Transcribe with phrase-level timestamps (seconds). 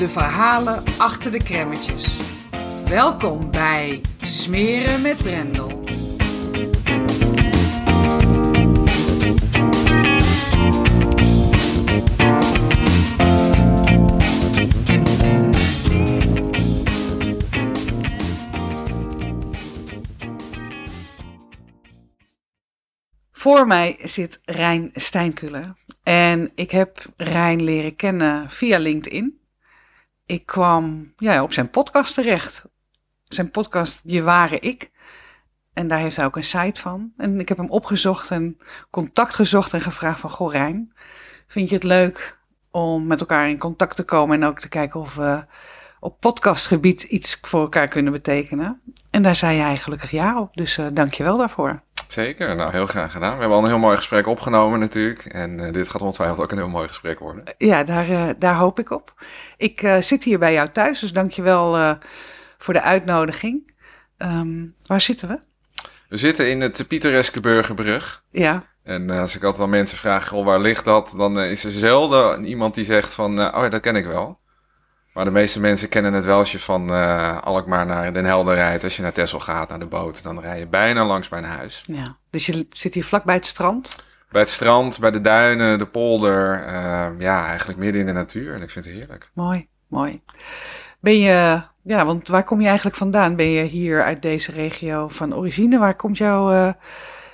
[0.00, 2.16] de verhalen achter de kremmetjes.
[2.84, 5.84] Welkom bij Smeren met Brendel.
[23.32, 25.74] Voor mij zit Rijn Stijnkuller.
[26.02, 29.39] En ik heb Rijn leren kennen via LinkedIn.
[30.30, 32.64] Ik kwam ja, op zijn podcast terecht.
[33.24, 34.90] Zijn podcast Je Ware Ik.
[35.72, 37.12] En daar heeft hij ook een site van.
[37.16, 38.58] En ik heb hem opgezocht en
[38.90, 40.30] contact gezocht en gevraagd van...
[40.30, 40.92] Goh Rijn,
[41.46, 42.38] vind je het leuk
[42.70, 44.42] om met elkaar in contact te komen...
[44.42, 45.44] en ook te kijken of we
[46.00, 48.80] op podcastgebied iets voor elkaar kunnen betekenen?
[49.10, 50.54] En daar zei hij gelukkig ja op.
[50.54, 51.82] Dus uh, dank je wel daarvoor.
[52.12, 53.34] Zeker, nou heel graag gedaan.
[53.34, 55.24] We hebben al een heel mooi gesprek opgenomen natuurlijk.
[55.24, 57.44] En uh, dit gaat ongetwijfeld ook een heel mooi gesprek worden.
[57.58, 59.14] Ja, daar, uh, daar hoop ik op.
[59.56, 61.96] Ik uh, zit hier bij jou thuis, dus dank je wel
[62.58, 63.72] voor de uitnodiging.
[64.18, 65.38] Um, waar zitten we?
[66.08, 68.24] We zitten in het pittoreske Burgerbrug.
[68.30, 68.62] Ja.
[68.82, 71.14] En als ik altijd aan mensen vraag, oh, waar ligt dat?
[71.16, 74.38] Dan is er zelden iemand die zegt van, oh ja, dat ken ik wel.
[75.12, 78.54] Maar de meeste mensen kennen het wel als je van uh, Alkmaar naar Den Helder
[78.54, 78.84] rijdt.
[78.84, 80.22] Als je naar Texel gaat, naar de boot.
[80.22, 81.82] Dan rij je bijna langs mijn huis.
[81.86, 84.04] Ja, dus je zit hier vlak bij het strand?
[84.30, 86.66] Bij het strand, bij de duinen, de polder.
[86.66, 88.54] Uh, ja, eigenlijk midden in de natuur.
[88.54, 89.30] En ik vind het heerlijk.
[89.34, 90.20] Mooi, mooi.
[91.00, 93.36] Ben je, ja, want waar kom je eigenlijk vandaan?
[93.36, 95.78] Ben je hier uit deze regio van origine?
[95.78, 96.72] Waar komt jouw, uh,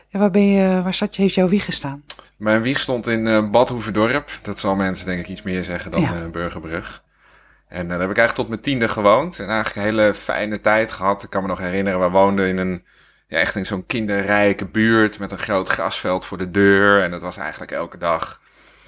[0.08, 2.02] ja, waar ben je, waar zat je, heeft jouw wieg gestaan?
[2.36, 4.38] Mijn wieg stond in uh, Bad Hoeverdorp.
[4.42, 6.28] Dat zal mensen denk ik iets meer zeggen dan ja.
[6.28, 7.04] Burgerbrug.
[7.76, 9.38] En uh, daar heb ik eigenlijk tot mijn tiende gewoond.
[9.38, 11.22] En eigenlijk een hele fijne tijd gehad.
[11.22, 12.84] Ik kan me nog herinneren, we woonden in een,
[13.28, 17.02] ja, echt in zo'n kinderrijke buurt met een groot grasveld voor de deur.
[17.02, 18.40] En dat was eigenlijk elke dag,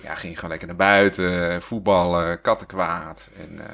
[0.03, 3.31] ja, ging gewoon lekker naar buiten, voetballen, kattenkwaad.
[3.37, 3.65] En uh,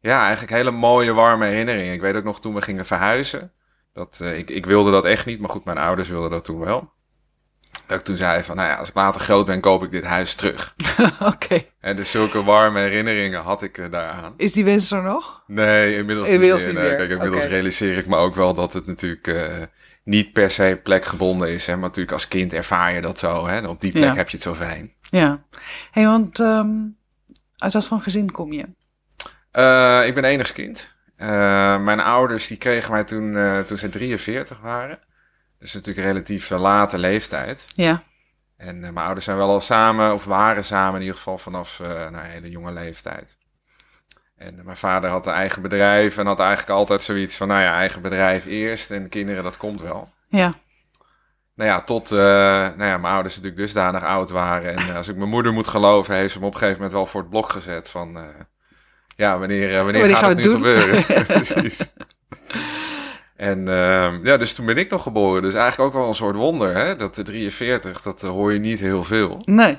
[0.00, 1.92] ja, eigenlijk hele mooie, warme herinneringen.
[1.92, 3.52] Ik weet ook nog toen we gingen verhuizen.
[3.92, 6.58] Dat, uh, ik, ik wilde dat echt niet, maar goed, mijn ouders wilden dat toen
[6.58, 6.92] wel.
[7.92, 10.04] Dat ik toen zei van, nou ja, als ik later groot ben, koop ik dit
[10.04, 10.74] huis terug.
[10.98, 11.26] Oké.
[11.26, 11.70] Okay.
[11.80, 14.34] En dus zulke warme herinneringen had ik uh, daaraan.
[14.36, 15.42] Is die wens er nog?
[15.46, 16.82] Nee, inmiddels, inmiddels niet meer.
[16.82, 17.54] Nee, kijk, inmiddels okay.
[17.54, 19.44] realiseer ik me ook wel dat het natuurlijk uh,
[20.04, 21.66] niet per se plekgebonden is.
[21.66, 23.46] Hè, maar natuurlijk als kind ervaar je dat zo.
[23.46, 24.14] Hè, op die plek ja.
[24.14, 24.92] heb je het zo fijn.
[25.10, 25.42] Ja.
[25.90, 26.96] hey, want um,
[27.56, 28.64] uit wat voor gezin kom je?
[29.52, 30.96] Uh, ik ben enigskind.
[31.16, 33.36] mijn ouders die kregen mij toen,
[33.66, 34.98] toen ze 43 waren.
[35.62, 37.66] Dus natuurlijk een relatief late leeftijd.
[37.72, 38.02] Ja.
[38.56, 41.78] En uh, mijn ouders zijn wel al samen, of waren samen in ieder geval vanaf
[41.78, 43.36] nou, een hele jonge leeftijd.
[44.36, 47.74] En mijn vader had een eigen bedrijf en had eigenlijk altijd zoiets van, nou ja,
[47.74, 50.10] eigen bedrijf eerst en kinderen, dat komt wel.
[50.28, 50.54] Ja.
[51.54, 54.76] Nou ja, tot nou ja, mijn ouders natuurlijk dusdanig oud waren.
[54.76, 57.06] En als ik mijn moeder moet geloven, heeft ze me op een gegeven moment wel
[57.06, 58.18] voor het blok gezet van,
[59.16, 60.54] ja, wanneer, wanneer, wanneer gaat het nu doen?
[60.54, 61.04] gebeuren?
[61.26, 61.90] Precies.
[63.42, 65.42] En uh, ja, dus toen ben ik nog geboren.
[65.42, 66.96] Dus eigenlijk ook wel een soort wonder, hè?
[66.96, 69.42] Dat de 43, dat uh, hoor je niet heel veel.
[69.44, 69.78] Nee.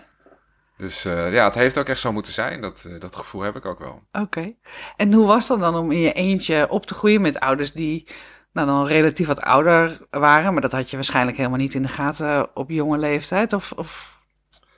[0.78, 2.62] Dus uh, ja, het heeft ook echt zo moeten zijn.
[2.62, 4.02] Dat, uh, dat gevoel heb ik ook wel.
[4.12, 4.24] Oké.
[4.24, 4.56] Okay.
[4.98, 8.08] En hoe was dat dan om in je eentje op te groeien met ouders die
[8.54, 10.54] nou, dan relatief wat ouder waren?
[10.54, 13.54] Maar dat had je waarschijnlijk helemaal niet in de gaten op jonge leeftijd?
[13.54, 14.20] Of, of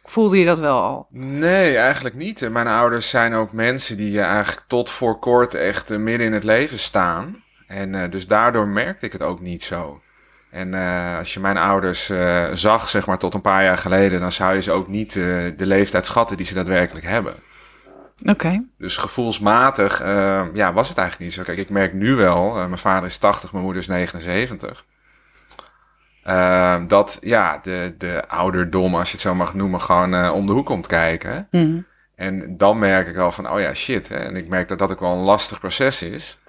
[0.03, 1.07] voelde je dat wel al?
[1.11, 2.49] Nee, eigenlijk niet.
[2.49, 6.79] Mijn ouders zijn ook mensen die eigenlijk tot voor kort echt midden in het leven
[6.79, 7.43] staan.
[7.67, 10.01] En uh, dus daardoor merkte ik het ook niet zo.
[10.49, 14.19] En uh, als je mijn ouders uh, zag, zeg maar tot een paar jaar geleden,
[14.19, 17.33] dan zou je ze ook niet de leeftijd schatten die ze daadwerkelijk hebben.
[18.21, 18.31] Oké.
[18.31, 18.65] Okay.
[18.77, 19.99] Dus gevoelsmatig
[20.53, 21.43] ja, was het eigenlijk niet zo.
[21.43, 24.85] Kijk, ik merk nu wel, mijn vader is 80, mijn moeder is 79.
[26.87, 30.65] dat ja, de, de ouderdom, als je het zo mag noemen, gewoon om de hoek
[30.65, 31.47] komt kijken.
[31.51, 31.85] Mm -hmm.
[32.15, 34.09] En dan merk ik wel van, oh ja, shit.
[34.09, 34.15] Hè?
[34.15, 36.39] En ik merk dat dat ook wel een lastig proces is.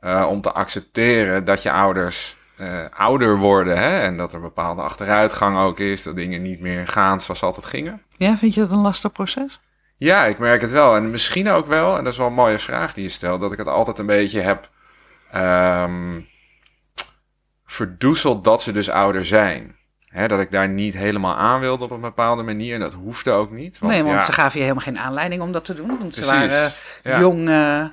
[0.00, 3.78] Eh, om te accepteren dat je ouders eh, ouder worden.
[3.78, 4.00] Hè?
[4.00, 6.02] En dat er bepaalde achteruitgang ook is.
[6.02, 8.02] Dat dingen niet meer gaan zoals ze altijd gingen.
[8.16, 9.60] Ja, vind je dat een lastig proces?
[9.96, 10.96] Ja, ik merk het wel.
[10.96, 13.52] En misschien ook wel, en dat is wel een mooie vraag die je stelt, dat
[13.52, 14.70] ik het altijd een beetje heb
[15.36, 16.28] um,
[17.64, 19.76] verdoezeld dat ze dus ouder zijn.
[20.06, 22.74] Hè, dat ik daar niet helemaal aan wilde op een bepaalde manier.
[22.74, 23.78] En dat hoefde ook niet.
[23.78, 25.98] Want, nee, want ze gaven je helemaal geen aanleiding om dat te doen.
[25.98, 26.72] Want ze waren
[27.02, 27.84] jong uh,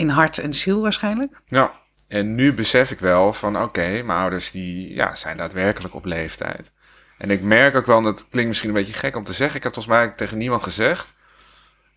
[0.00, 1.40] in hart en ziel waarschijnlijk.
[1.46, 1.72] Ja,
[2.08, 6.72] en nu besef ik wel van oké, mijn ouders die ja, zijn daadwerkelijk op leeftijd.
[7.18, 9.56] En ik merk ook wel, dat klinkt misschien een beetje gek om te zeggen.
[9.56, 11.14] Ik heb volgens mij tegen niemand gezegd.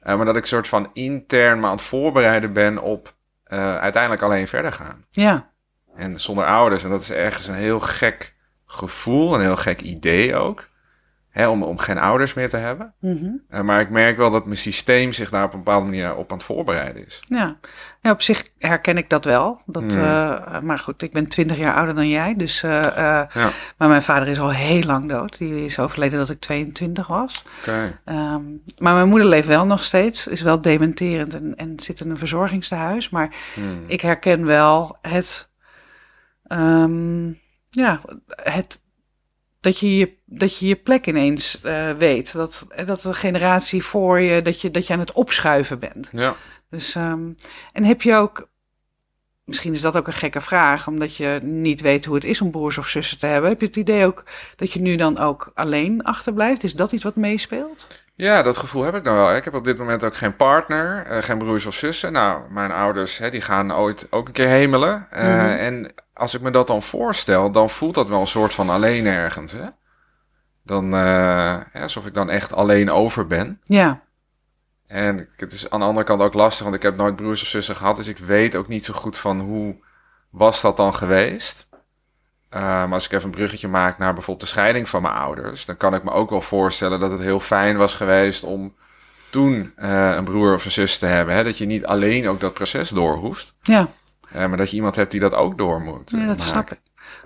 [0.03, 3.13] Uh, maar dat ik soort van intern me aan het voorbereiden ben op
[3.47, 5.05] uh, uiteindelijk alleen verder gaan.
[5.11, 5.51] Ja.
[5.95, 6.83] En zonder ouders.
[6.83, 8.35] En dat is ergens een heel gek
[8.65, 10.69] gevoel, een heel gek idee ook.
[11.33, 12.93] Hè, om, om geen ouders meer te hebben.
[12.99, 16.31] Mm maar ik merk wel dat mijn systeem zich daar op een bepaalde manier op
[16.31, 17.23] aan het voorbereiden is.
[17.27, 17.57] Ja,
[18.01, 19.61] op zich herken ik dat wel.
[19.65, 19.89] Dat, mm.
[19.89, 22.35] uh, maar goed, ik ben twintig jaar ouder dan jij.
[22.35, 23.51] Dus, uh, ja.
[23.77, 25.37] Maar mijn vader is al heel lang dood.
[25.37, 27.43] Die is overleden dat ik 22 was.
[27.61, 27.97] Okay.
[28.05, 30.27] Um, maar mijn moeder leeft wel nog steeds.
[30.27, 33.09] Is wel dementerend en, en zit in een verzorgingstehuis.
[33.09, 33.83] Maar mm.
[33.87, 35.49] ik herken wel het...
[36.47, 37.39] Um,
[37.69, 38.81] ja, het
[39.63, 42.33] dat je je, dat je, je plek ineens uh, weet.
[42.33, 46.09] Dat, dat de generatie voor je, dat je, dat je aan het opschuiven bent.
[46.11, 46.35] Ja.
[46.69, 47.35] Dus, um,
[47.73, 48.47] en heb je ook,
[49.45, 52.51] misschien is dat ook een gekke vraag, omdat je niet weet hoe het is om
[52.51, 53.49] broers of zussen te hebben.
[53.49, 54.23] Heb je het idee ook
[54.55, 56.63] dat je nu dan ook alleen achterblijft?
[56.63, 57.87] Is dat iets wat meespeelt?
[58.15, 59.35] Ja, dat gevoel heb ik dan wel.
[59.35, 62.11] Ik heb op dit moment ook geen partner, uh, geen broers of zussen.
[62.11, 65.07] Nou, mijn ouders, hè, die gaan ooit ook een keer hemelen.
[65.13, 65.57] Uh, mm -hmm.
[65.57, 69.05] En als ik me dat dan voorstel, dan voelt dat wel een soort van alleen
[69.05, 69.51] ergens.
[69.51, 69.65] Hè?
[70.63, 73.59] Dan, uh, alsof ik dan echt alleen over ben.
[73.63, 74.01] Ja.
[74.87, 77.47] En het is aan de andere kant ook lastig, want ik heb nooit broers of
[77.47, 77.95] zussen gehad.
[77.95, 79.75] Dus ik weet ook niet zo goed van hoe
[80.29, 81.67] was dat dan geweest.
[82.53, 85.65] Uh, maar als ik even een bruggetje maak naar bijvoorbeeld de scheiding van mijn ouders,
[85.65, 88.75] dan kan ik me ook wel voorstellen dat het heel fijn was geweest om
[89.29, 91.35] toen uh, een broer of een zus te hebben.
[91.35, 91.43] Hè?
[91.43, 93.53] Dat je niet alleen ook dat proces door hoeft.
[93.61, 93.87] Ja.
[94.35, 96.11] Uh, maar dat je iemand hebt die dat ook door moet.
[96.11, 96.43] Ja, dat maken.
[96.43, 96.79] snap ik.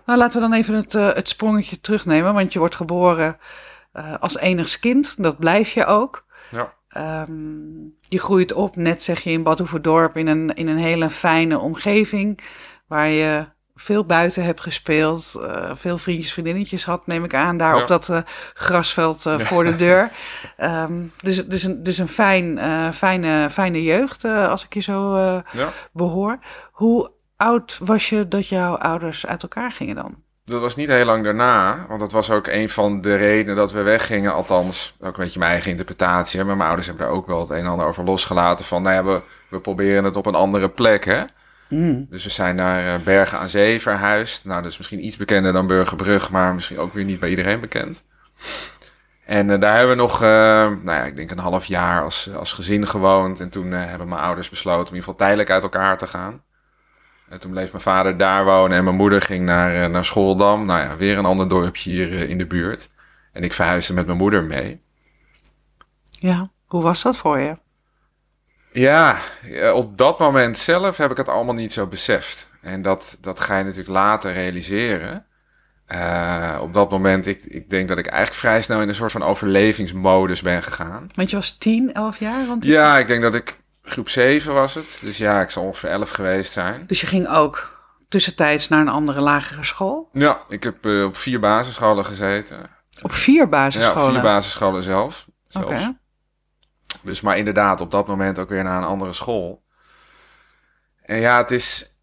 [0.08, 3.38] Nou, laten we dan even het, het sprongetje terugnemen, want je wordt geboren
[4.20, 5.16] als enigst kind.
[5.18, 6.26] Dat blijf je ook.
[6.52, 6.74] Ja.
[6.98, 11.10] Um, je groeit op, net zeg je in Bad Hoeverdorp, in een, in een hele
[11.10, 12.40] fijne omgeving.
[12.88, 13.46] Waar je
[13.76, 15.34] veel buiten hebt gespeeld.
[15.38, 17.82] Uh, veel vriendjes, vriendinnetjes had, neem ik aan, daar ja.
[17.82, 18.12] op dat
[18.54, 19.40] grasveld ja.
[19.40, 20.12] voor de deur.
[20.58, 22.60] Um, dus, dus, een, dus een fijn,
[22.94, 25.42] fijne, fijne jeugd, als ik je zo
[25.92, 26.40] behoor.
[26.72, 30.16] Hoe oud was je dat jouw ouders uit elkaar gingen dan?
[30.46, 33.72] Dat was niet heel lang daarna, want dat was ook een van de redenen dat
[33.72, 34.34] we weggingen.
[34.34, 36.40] Althans, ook een beetje mijn eigen interpretatie.
[36.40, 36.46] Hè?
[36.46, 38.66] Maar mijn ouders hebben daar ook wel het een en ander over losgelaten.
[38.66, 41.24] Van, nou ja, we, we proberen het op een andere plek, hè.
[41.68, 42.08] Mm.
[42.10, 44.46] Dus we zijn naar Bergen aan Zee verhuisd.
[44.46, 48.06] Nou, is misschien iets bekender dan Burgerbrug, maar misschien ook weer niet bij iedereen bekend.
[49.26, 52.30] En uh, daar hebben we nog, uh, nou ja, ik denk een half jaar als,
[52.36, 53.40] als gezin gewoond.
[53.40, 56.08] En toen uh, hebben mijn ouders besloten om in ieder geval tijdelijk uit elkaar te
[56.08, 56.42] gaan.
[57.30, 60.66] En toen bleef mijn vader daar wonen en mijn moeder ging naar, naar Schooldam.
[60.66, 62.90] Nou ja, weer een ander dorpje hier in de buurt.
[63.32, 64.82] En ik verhuisde met mijn moeder mee.
[66.12, 67.58] Ja, hoe was dat voor je?
[68.72, 69.18] Ja,
[69.74, 72.52] op dat moment zelf heb ik het allemaal niet zo beseft.
[72.62, 75.26] En dat, dat ga je natuurlijk later realiseren.
[75.92, 79.12] Uh, op dat moment, ik, ik denk dat ik eigenlijk vrij snel in een soort
[79.12, 81.08] van overlevingsmodus ben gegaan.
[81.16, 82.46] Want je was 10, 11 jaar?
[82.48, 83.58] Want ja, ik denk dat ik
[83.90, 85.00] groep 7 was het.
[85.02, 86.84] Dus ja, ik zal ongeveer 11 geweest zijn.
[86.88, 87.78] Dus je ging ook
[88.10, 90.10] tussentijds naar een andere lagere school?
[90.14, 92.70] Ja, ik heb uh, op vier basisscholen gezeten.
[93.02, 94.06] Op vier basisscholen?
[94.06, 95.28] Ja, vier basisscholen zelf.
[95.52, 95.66] Oké.
[95.66, 95.98] Okay.
[97.02, 99.64] Dus maar inderdaad, op dat moment ook weer naar een andere school.
[101.02, 101.96] En ja, het is.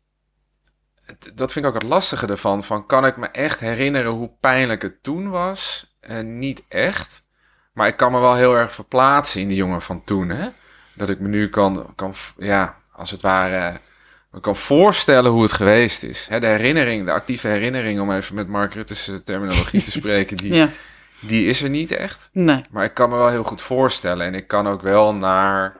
[1.34, 2.64] Dat vind ik ook het lastige ervan.
[2.64, 5.94] Van kan ik me echt herinneren hoe pijnlijk het toen was?
[6.00, 7.26] En niet echt.
[7.72, 10.28] Maar ik kan me wel heel erg verplaatsen in die jongen van toen.
[10.28, 10.48] Hè?
[10.94, 13.80] Dat ik me nu kan, kan ja, als het ware,
[14.30, 16.26] me kan voorstellen hoe het geweest is.
[16.28, 20.54] Hè, de herinnering, de actieve herinnering, om even met Mark Rutte's terminologie te spreken, die,
[20.54, 20.68] ja
[21.26, 22.30] die is er niet echt.
[22.32, 22.60] Nee.
[22.70, 24.26] Maar ik kan me wel heel goed voorstellen.
[24.26, 25.76] En ik kan ook wel naar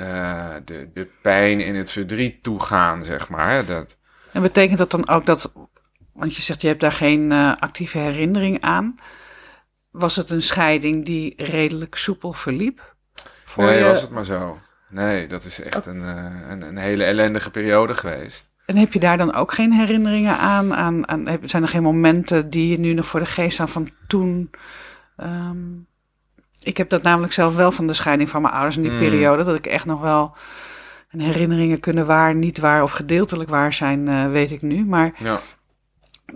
[0.00, 3.64] uh, de, de pijn en het verdriet toe gaan, zeg maar.
[3.64, 3.96] Dat...
[4.32, 5.52] En betekent dat dan ook dat,
[6.12, 8.94] want je zegt je hebt daar geen uh, actieve herinnering aan.
[9.90, 12.93] Was het een scheiding die redelijk soepel verliep?
[13.54, 13.84] Voor nee, je...
[13.84, 14.58] was het maar zo.
[14.88, 18.50] Nee, dat is echt een, uh, een, een hele ellendige periode geweest.
[18.66, 20.74] En heb je daar dan ook geen herinneringen aan?
[20.74, 23.90] aan, aan zijn er geen momenten die je nu nog voor de geest staan van
[24.06, 24.50] toen?
[25.16, 25.86] Um,
[26.62, 28.98] ik heb dat namelijk zelf wel van de scheiding van mijn ouders in die mm.
[28.98, 29.44] periode.
[29.44, 30.36] Dat ik echt nog wel
[31.08, 34.84] En herinneringen kunnen waar, niet waar of gedeeltelijk waar zijn, eh, weet ik nu.
[34.84, 35.40] Maar Ja.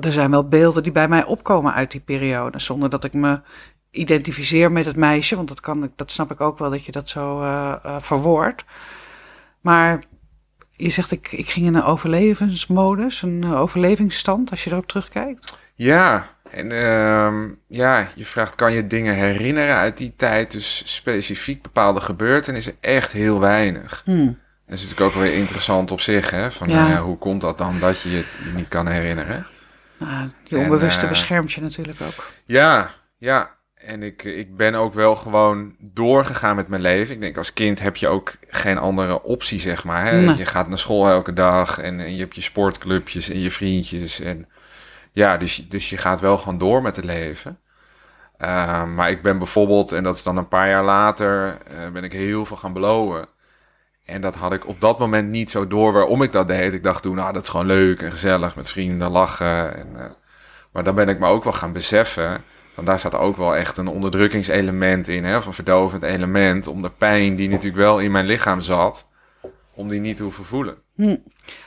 [0.01, 2.59] er zijn wel beelden die bij mij opkomen uit die periode.
[2.59, 3.41] Zonder dat ik me
[3.91, 5.37] identificeer met het meisje.
[5.37, 8.65] Want dat, kan, ik- dat snap ik ook wel dat je dat zo eh, verwoordt.
[9.61, 10.03] Maar
[10.77, 15.57] je zegt, ik, ik ging in een overlevensmodus, een eh, overlevingsstand, als je erop terugkijkt.
[15.75, 20.51] Ja, en ehm, ja, je vraagt, kan je dingen herinneren uit die tijd?
[20.51, 24.03] Dus specifiek bepaalde gebeurtenissen, echt heel weinig.
[24.05, 24.39] Hmm.
[24.67, 26.53] Dat is natuurlijk ook weer interessant op zich, hè?
[26.53, 26.75] Van, Ja.
[26.75, 29.47] nou ja, hoe komt dat dan dat je je niet kan herinneren?
[29.97, 32.31] Nou, je onbewuste beschermt je natuurlijk ook.
[32.45, 33.57] Ja, ja.
[33.89, 37.15] En ik, ik ben ook wel gewoon doorgegaan met mijn leven.
[37.15, 40.05] Ik denk, als kind heb je ook geen andere optie, zeg maar.
[40.05, 40.21] Hè?
[40.21, 40.37] Nee.
[40.37, 44.21] Je gaat naar school elke dag en, en je hebt je sportclubjes en je vriendjes.
[44.21, 44.49] En
[45.13, 47.59] ja, dus, dus je gaat wel gewoon door met het leven.
[48.39, 52.05] Uh, maar ik ben bijvoorbeeld, en dat is dan een paar jaar later, uh, ben
[52.05, 53.29] ik heel veel gaan blowen.
[54.05, 56.73] En dat had ik op dat moment niet zo door waarom ik dat deed.
[56.73, 59.77] Ik dacht toen, nou, dat is gewoon leuk en gezellig met vrienden lachen.
[59.77, 60.05] En, uh,
[60.73, 62.45] maar dan ben ik me ook wel gaan beseffen.
[62.79, 66.67] Want daar staat ook wel echt een onderdrukkingselement in, hè, of een verdovend element.
[66.67, 69.09] Om de pijn die natuurlijk wel in mijn lichaam zat,
[69.75, 70.77] om die niet te hoeven voelen.
[70.95, 71.17] Hm.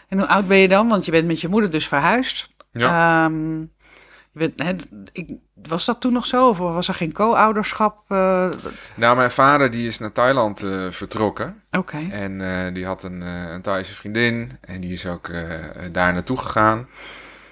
[0.08, 0.88] En hoe oud ben je dan?
[0.90, 2.50] Want je bent met je moeder dus verhuisd.
[2.72, 3.26] Ja.
[3.26, 3.72] Um,
[4.32, 6.50] je bent, ik, was dat toen nog zo?
[6.50, 8.04] Of was er geen co-ouderschap?
[8.10, 8.50] Uh...
[8.96, 11.64] Nou, mijn vader die is naar Thailand uh, vertrokken.
[11.72, 11.78] Oké.
[11.78, 12.10] Okay.
[12.10, 14.52] En uh, die had een, een Thaise vriendin.
[14.62, 15.32] En die is ook
[15.92, 16.88] daar naartoe gegaan.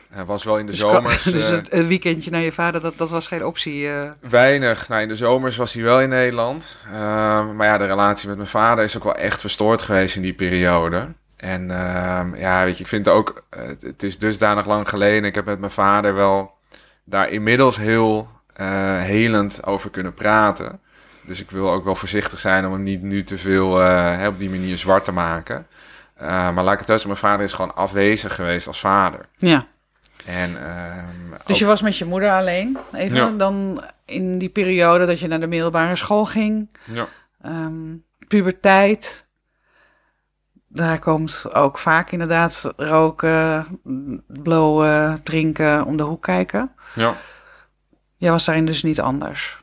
[0.09, 1.23] Hij was wel in de dus zomers.
[1.39, 3.81] dus het, een weekendje naar je vader, dat, dat was geen optie.
[3.81, 4.11] Uh...
[4.29, 4.87] Weinig.
[4.87, 6.75] Nou, in de zomers was hij wel in Nederland.
[6.85, 6.91] Uh,
[7.51, 10.33] maar ja, de relatie met mijn vader is ook wel echt verstoord geweest in die
[10.33, 11.07] periode.
[11.35, 13.43] En uh, ja, weet je, ik vind het ook,
[13.79, 15.23] het is dusdanig lang geleden.
[15.23, 16.51] Ik heb met mijn vader wel
[17.03, 18.27] daar inmiddels heel
[18.59, 20.79] uh, helend over kunnen praten.
[21.25, 23.69] Dus ik wil ook wel voorzichtig zijn om hem niet nu te veel
[24.27, 25.67] op die manier zwart te maken.
[26.21, 29.25] Uh, maar laat ik het zeggen, mijn vader is gewoon afwezig geweest als vader.
[29.37, 29.67] Ja.
[30.29, 30.93] En, uh,
[31.45, 33.29] dus je was met je moeder alleen, even ja.
[33.29, 36.69] dan in die periode dat je naar de middelbare school ging.
[36.83, 37.07] Ja.
[37.45, 39.27] Um, puberteit.
[40.67, 43.65] Daar komt ook vaak inderdaad roken,
[44.27, 46.71] blowen, drinken, om de hoek kijken.
[46.95, 47.15] Ja.
[48.17, 49.57] Jij was daarin dus niet anders.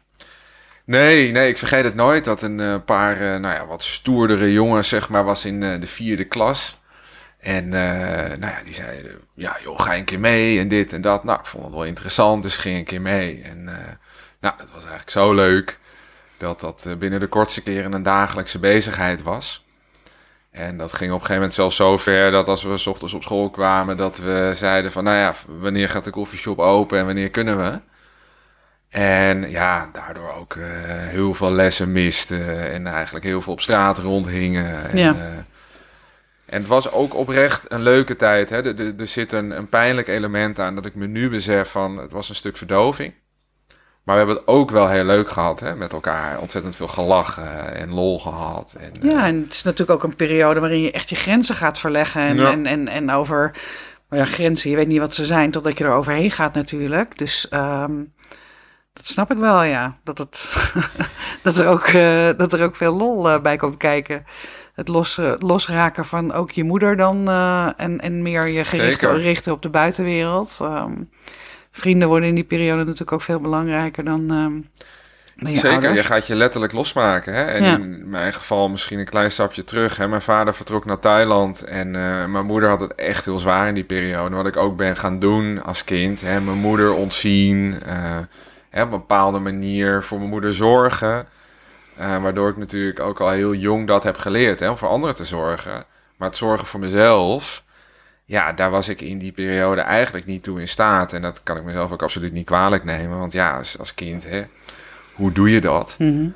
[0.84, 4.52] Nee, nee, ik vergeet het nooit dat een uh, paar, uh, nou ja, wat stoerdere
[4.52, 6.80] jongens, zeg maar, was in uh, de vierde klas.
[7.46, 7.70] En uh,
[8.38, 11.24] nou ja, die zeiden, ja joh, ga een keer mee en dit en dat.
[11.24, 13.42] Nou, ik vond het wel interessant, dus ging een keer mee.
[13.42, 13.74] En uh,
[14.40, 15.78] nou, dat was eigenlijk zo leuk
[16.36, 19.64] dat dat binnen de kortste keren een dagelijkse bezigheid was.
[20.50, 23.14] En dat ging op een gegeven moment zelfs zo ver dat als we s ochtends
[23.14, 27.06] op school kwamen, dat we zeiden van, nou ja, wanneer gaat de koffieshop open en
[27.06, 27.80] wanneer kunnen we?
[28.88, 33.98] En ja, daardoor ook uh, heel veel lessen misten en eigenlijk heel veel op straat
[33.98, 34.90] rondhingen.
[34.90, 35.16] En, ja.
[36.56, 38.50] En het was ook oprecht een leuke tijd.
[38.50, 38.56] Hè?
[38.62, 41.96] Er, er, er zit een, een pijnlijk element aan dat ik me nu besef van
[41.96, 43.14] het was een stuk verdoving.
[44.04, 45.74] Maar we hebben het ook wel heel leuk gehad hè?
[45.74, 46.40] met elkaar.
[46.40, 48.76] Ontzettend veel gelachen en lol gehad.
[48.80, 51.78] En, ja, en het is natuurlijk ook een periode waarin je echt je grenzen gaat
[51.78, 52.22] verleggen.
[52.22, 52.50] En, Ja.
[52.50, 53.52] en, en, en over
[54.08, 57.18] nou ja, grenzen, je weet niet wat ze zijn totdat je er overheen gaat natuurlijk.
[57.18, 58.12] Dus um,
[58.92, 59.98] dat snap ik wel, ja.
[60.04, 60.48] Dat, het,
[61.42, 64.24] dat, er, ook, uh, dat er ook veel lol uh, bij komt kijken.
[64.76, 69.02] Het los, uh, losraken van ook je moeder dan uh, en, en meer je gericht,
[69.02, 70.58] richten op de buitenwereld.
[70.62, 71.10] Um,
[71.70, 74.68] vrienden worden in die periode natuurlijk ook veel belangrijker dan, um,
[75.36, 75.94] dan je Zeker, ouders.
[75.96, 77.34] je gaat je letterlijk losmaken.
[77.34, 77.44] Hè?
[77.44, 77.74] En Ja.
[77.74, 79.96] in mijn geval misschien een klein stapje terug.
[79.96, 80.08] Hè?
[80.08, 83.74] Mijn vader vertrok naar Thailand en uh, mijn moeder had het echt heel zwaar in
[83.74, 84.36] die periode.
[84.36, 86.20] Wat ik ook ben gaan doen als kind.
[86.20, 86.40] Hè?
[86.40, 88.18] Mijn moeder ontzien, uh,
[88.70, 88.82] hè?
[88.82, 91.26] op een bepaalde manier voor mijn moeder zorgen.
[92.00, 94.70] Uh, waardoor ik natuurlijk ook al heel jong dat heb geleerd, hè?
[94.70, 95.84] om voor anderen te zorgen.
[96.16, 97.64] Maar het zorgen voor mezelf,
[98.24, 101.12] ja, daar was ik in die periode eigenlijk niet toe in staat.
[101.12, 103.18] En dat kan ik mezelf ook absoluut niet kwalijk nemen.
[103.18, 104.44] Want ja, als, als kind, hè,
[105.14, 105.96] hoe doe je dat?
[105.98, 106.34] Mm -hmm.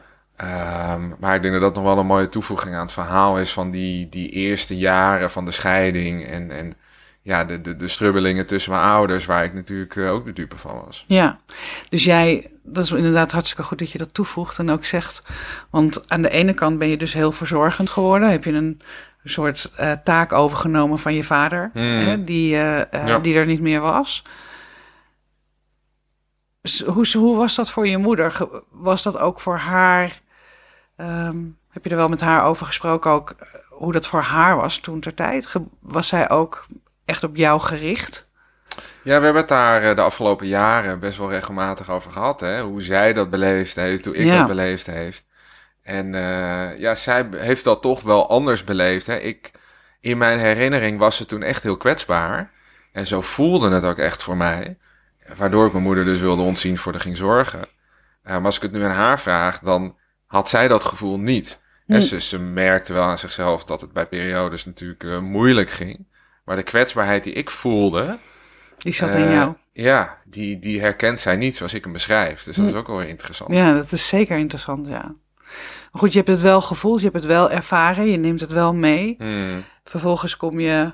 [0.92, 3.52] um, maar ik denk dat dat nog wel een mooie toevoeging aan het verhaal is
[3.52, 6.26] van die, die eerste jaren van de scheiding.
[6.26, 6.74] En, en
[7.22, 10.58] ja, de, de, de strubbelingen tussen mijn ouders, waar ik natuurlijk uh, ook de dupe
[10.58, 11.04] van was.
[11.06, 11.38] Ja,
[11.88, 15.22] dus jij, dat is inderdaad hartstikke goed dat je dat toevoegt en ook zegt.
[15.70, 18.30] Want aan de ene kant ben je dus heel verzorgend geworden.
[18.30, 18.80] Heb je een
[19.24, 21.80] soort uh, taak overgenomen van je vader, Mm.
[21.82, 23.18] hè, die, uh, Ja.
[23.18, 24.22] die er niet meer was.
[26.86, 28.36] Hoe, hoe was dat voor je moeder?
[28.70, 30.20] Was dat ook voor haar?
[30.96, 31.38] ehm,
[31.70, 33.30] heb je er wel met haar over gesproken ook?
[33.30, 35.52] eh, Hoe dat voor haar was toen ter tijd?
[35.80, 36.66] Was zij ook
[37.04, 38.28] echt op jou gericht?
[39.02, 42.40] Ja, we hebben het daar eh, de afgelopen jaren best wel regelmatig over gehad.
[42.40, 42.62] Hè?
[42.62, 44.38] Hoe zij dat beleefd heeft, hoe ik Ja.
[44.38, 45.26] dat beleefd heeft.
[45.82, 49.06] En uh, ja, zij heeft dat toch wel anders beleefd.
[49.06, 49.16] Hè?
[49.16, 49.50] Ik,
[50.00, 52.50] in mijn herinnering was ze toen echt heel kwetsbaar.
[52.92, 54.78] En zo voelde het ook echt voor mij.
[55.36, 57.60] Waardoor ik mijn moeder dus wilde ontzien voor de ging zorgen.
[57.60, 61.60] Uh, maar als ik het nu aan haar vraag, dan had zij dat gevoel niet.
[61.86, 62.02] En hm.
[62.02, 66.06] ze, ze merkte wel aan zichzelf dat het bij periodes natuurlijk uh, moeilijk ging.
[66.44, 68.18] Maar de kwetsbaarheid die ik voelde.
[68.82, 69.54] Die zat in jou.
[69.72, 72.42] Ja, die, die herkent zij niet zoals ik hem beschrijf.
[72.42, 73.52] Dus dat is ook wel weer interessant.
[73.52, 75.14] Ja, dat is zeker interessant, ja.
[75.92, 78.52] Maar goed, je hebt het wel gevoeld, je hebt het wel ervaren, je neemt het
[78.52, 79.14] wel mee.
[79.18, 79.64] Hmm.
[79.84, 80.92] Vervolgens kom je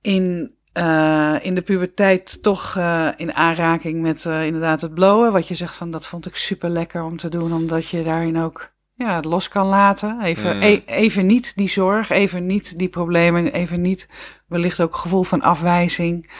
[0.00, 5.32] in, uh, in de puberteit toch uh, in aanraking met uh, inderdaad het blowen.
[5.32, 8.38] Wat je zegt van dat vond ik super lekker om te doen, omdat je daarin
[8.38, 8.70] ook
[9.06, 10.20] ja, het los kan laten.
[10.22, 14.08] Even, e even niet die zorg, even niet die problemen, even niet
[14.46, 16.30] wellicht ook gevoel van afwijzing.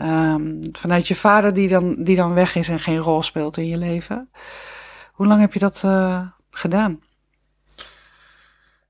[0.00, 3.66] Um, vanuit je vader die dan, die dan weg is en geen rol speelt in
[3.66, 4.30] je leven.
[5.12, 7.00] Hoe lang heb je dat uh, gedaan?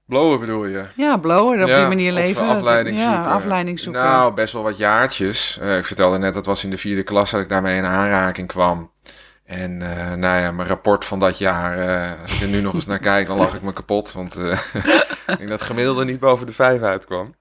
[0.06, 0.84] Blowen bedoel je?
[0.94, 2.48] Ja, blowen, op die manier leven.
[2.48, 3.32] afleiding ja, zoeken.
[3.32, 4.02] afleiding zoeken.
[4.02, 5.58] Nou, best wel wat jaartjes.
[5.62, 8.48] Uh, ik vertelde net, dat was in de vierde klas dat ik daarmee in aanraking
[8.48, 8.90] kwam.
[9.50, 12.74] En uh, nou ja, mijn rapport van dat jaar, uh, als ik er nu nog
[12.74, 14.12] eens naar kijk, dan lach ik me kapot.
[14.12, 14.36] Want
[15.26, 17.34] ik denk dat gemiddelde niet boven de vijf uitkwam.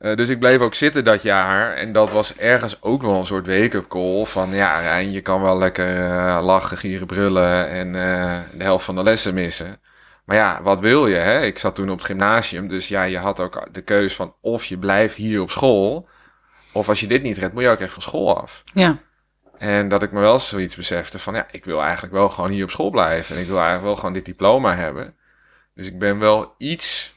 [0.00, 1.74] Uh, dus ik bleef ook zitten dat jaar.
[1.74, 4.24] En dat was ergens ook wel een soort wake-up call.
[4.24, 8.84] Van ja, Rijn, je kan wel lekker uh, lachen, gieren, brullen en uh, de helft
[8.84, 9.80] van de lessen missen.
[10.24, 11.16] Maar ja, wat wil je?
[11.16, 11.42] Hè?
[11.42, 12.68] Ik zat toen op het gymnasium.
[12.68, 16.08] Dus ja, je had ook de keus van of je blijft hier op school.
[16.72, 18.62] Of als je dit niet redt, moet je ook echt van school af.
[18.74, 18.98] Ja.
[19.58, 22.64] En dat ik me wel zoiets besefte van ja, ik wil eigenlijk wel gewoon hier
[22.64, 23.34] op school blijven.
[23.34, 25.16] En ik wil eigenlijk wel gewoon dit diploma hebben.
[25.74, 27.16] Dus ik ben wel iets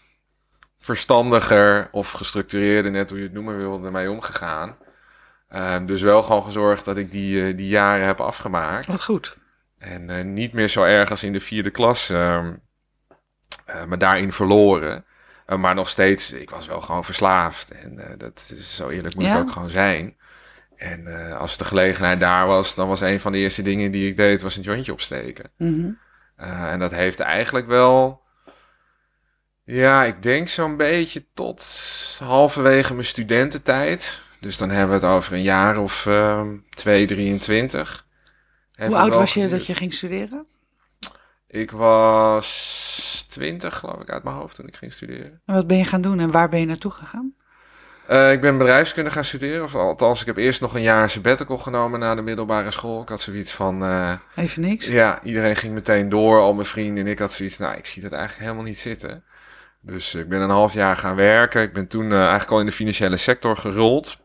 [0.79, 4.77] verstandiger of gestructureerder, net hoe je het noemen wilde, ermee omgegaan.
[5.49, 8.85] Uh, dus wel gewoon gezorgd dat ik die, uh, die jaren heb afgemaakt.
[8.85, 9.37] Wat goed.
[9.77, 12.53] En uh, niet meer zo erg als in de vierde klas ehm,
[13.87, 15.05] me daarin verloren.
[15.57, 17.71] maar nog steeds, ik was wel gewoon verslaafd.
[17.71, 19.35] En dat is zo eerlijk moet ja?
[19.35, 20.15] ik ook gewoon zijn.
[20.81, 24.17] En als de gelegenheid daar was, dan was een van de eerste dingen die ik
[24.17, 25.51] deed, was een jointje opsteken.
[25.57, 25.97] Mm -hmm.
[26.69, 28.21] en dat heeft eigenlijk wel
[29.63, 31.65] ja, ik denk zo'n beetje tot
[32.23, 34.21] halverwege mijn studententijd.
[34.39, 38.07] Dus dan hebben we het over een jaar of uh, 2, 23.
[38.77, 40.47] Hoe oud was je dat je ging studeren?
[41.47, 45.41] Ik was 20, geloof ik, uit mijn hoofd toen ik ging studeren.
[45.45, 47.35] En wat ben je gaan doen en waar ben je naartoe gegaan?
[48.09, 49.63] Uh, ik ben bedrijfskunde gaan studeren.
[49.63, 53.01] Of althans, ik heb eerst nog een jaar sabbatical genomen na de middelbare school.
[53.01, 53.83] Ik had zoiets van...
[53.83, 54.85] Uh, Even niks?
[54.85, 57.05] Ja, iedereen ging meteen door, al mijn vrienden.
[57.05, 59.23] En ik had zoiets, nou, ik zie dat eigenlijk helemaal niet zitten.
[59.81, 61.61] Dus ik ben een half jaar gaan werken.
[61.61, 64.17] Ik ben toen uh, eigenlijk al in de financiële sector gerold.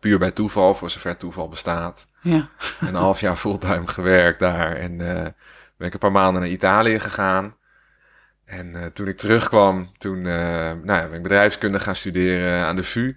[0.00, 2.06] Puur bij toeval, voor zover toeval bestaat.
[2.20, 2.48] Ja.
[2.80, 4.76] En een half jaar fulltime gewerkt daar.
[4.76, 4.96] En
[5.76, 7.56] ben ik een paar maanden naar Italië gegaan.
[8.44, 12.84] En uh, toen ik terugkwam, toen nou ja, ben ik bedrijfskunde gaan studeren aan de
[12.84, 13.16] VU.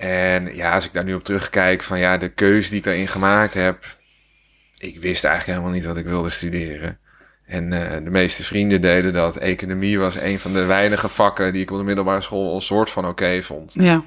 [0.00, 3.08] En ja, als ik daar nu op terugkijk van ja, de keuze die ik daarin
[3.08, 3.98] gemaakt heb.
[4.78, 6.98] Ik wist eigenlijk helemaal niet wat ik wilde studeren.
[7.44, 9.36] En uh, de meeste vrienden deden dat.
[9.36, 12.90] Economie was een van de weinige vakken die ik op de middelbare school een soort
[12.90, 13.72] van oké vond.
[13.74, 14.04] Ja.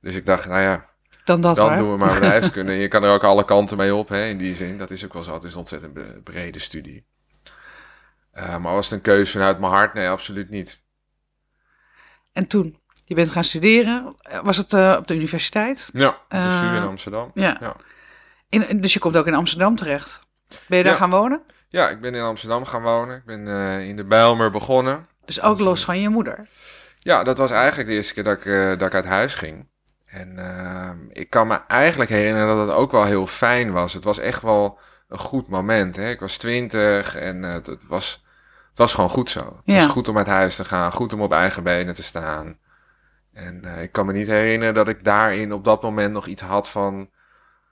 [0.00, 0.86] Dus ik dacht, nou ja,
[1.24, 2.72] dan, dat dan doen we maar bedrijfskunde.
[2.72, 4.78] je kan er ook alle kanten mee op, hè, in die zin.
[4.78, 5.34] Dat is ook wel zo.
[5.34, 7.06] Het is een ontzettend brede studie.
[8.34, 9.94] Uh, maar was het een keuze vanuit mijn hart?
[9.94, 10.80] Nee, absoluut niet.
[12.32, 12.78] En toen?
[13.04, 14.16] Je bent gaan studeren.
[14.42, 15.88] Was het uh, op de universiteit?
[15.92, 17.30] Ja, op de in Amsterdam.
[17.34, 17.56] Ja.
[17.60, 17.76] ja.
[18.48, 20.20] In, dus je komt ook in Amsterdam terecht.
[20.66, 20.98] Ben je daar ja.
[20.98, 21.42] gaan wonen?
[21.68, 23.16] Ja, ik ben in Amsterdam gaan wonen.
[23.16, 23.46] Ik ben
[23.80, 25.06] in de Bijlmer begonnen.
[25.24, 26.48] Dus ook los van je moeder?
[26.98, 29.66] Ja, dat was eigenlijk de eerste keer dat ik, dat ik uit huis ging.
[30.14, 33.92] En uh, ik kan me eigenlijk herinneren dat het ook wel heel fijn was.
[33.92, 35.96] Het was echt wel een goed moment.
[35.96, 36.10] Hè?
[36.10, 38.23] Ik was twintig en het, het, was,
[38.74, 39.40] het was gewoon goed zo.
[39.40, 39.74] Het ja.
[39.74, 42.58] was goed om uit huis te gaan, goed om op eigen benen te staan.
[43.32, 46.68] En ik kan me niet herinneren dat ik daarin op dat moment nog iets had
[46.68, 47.08] van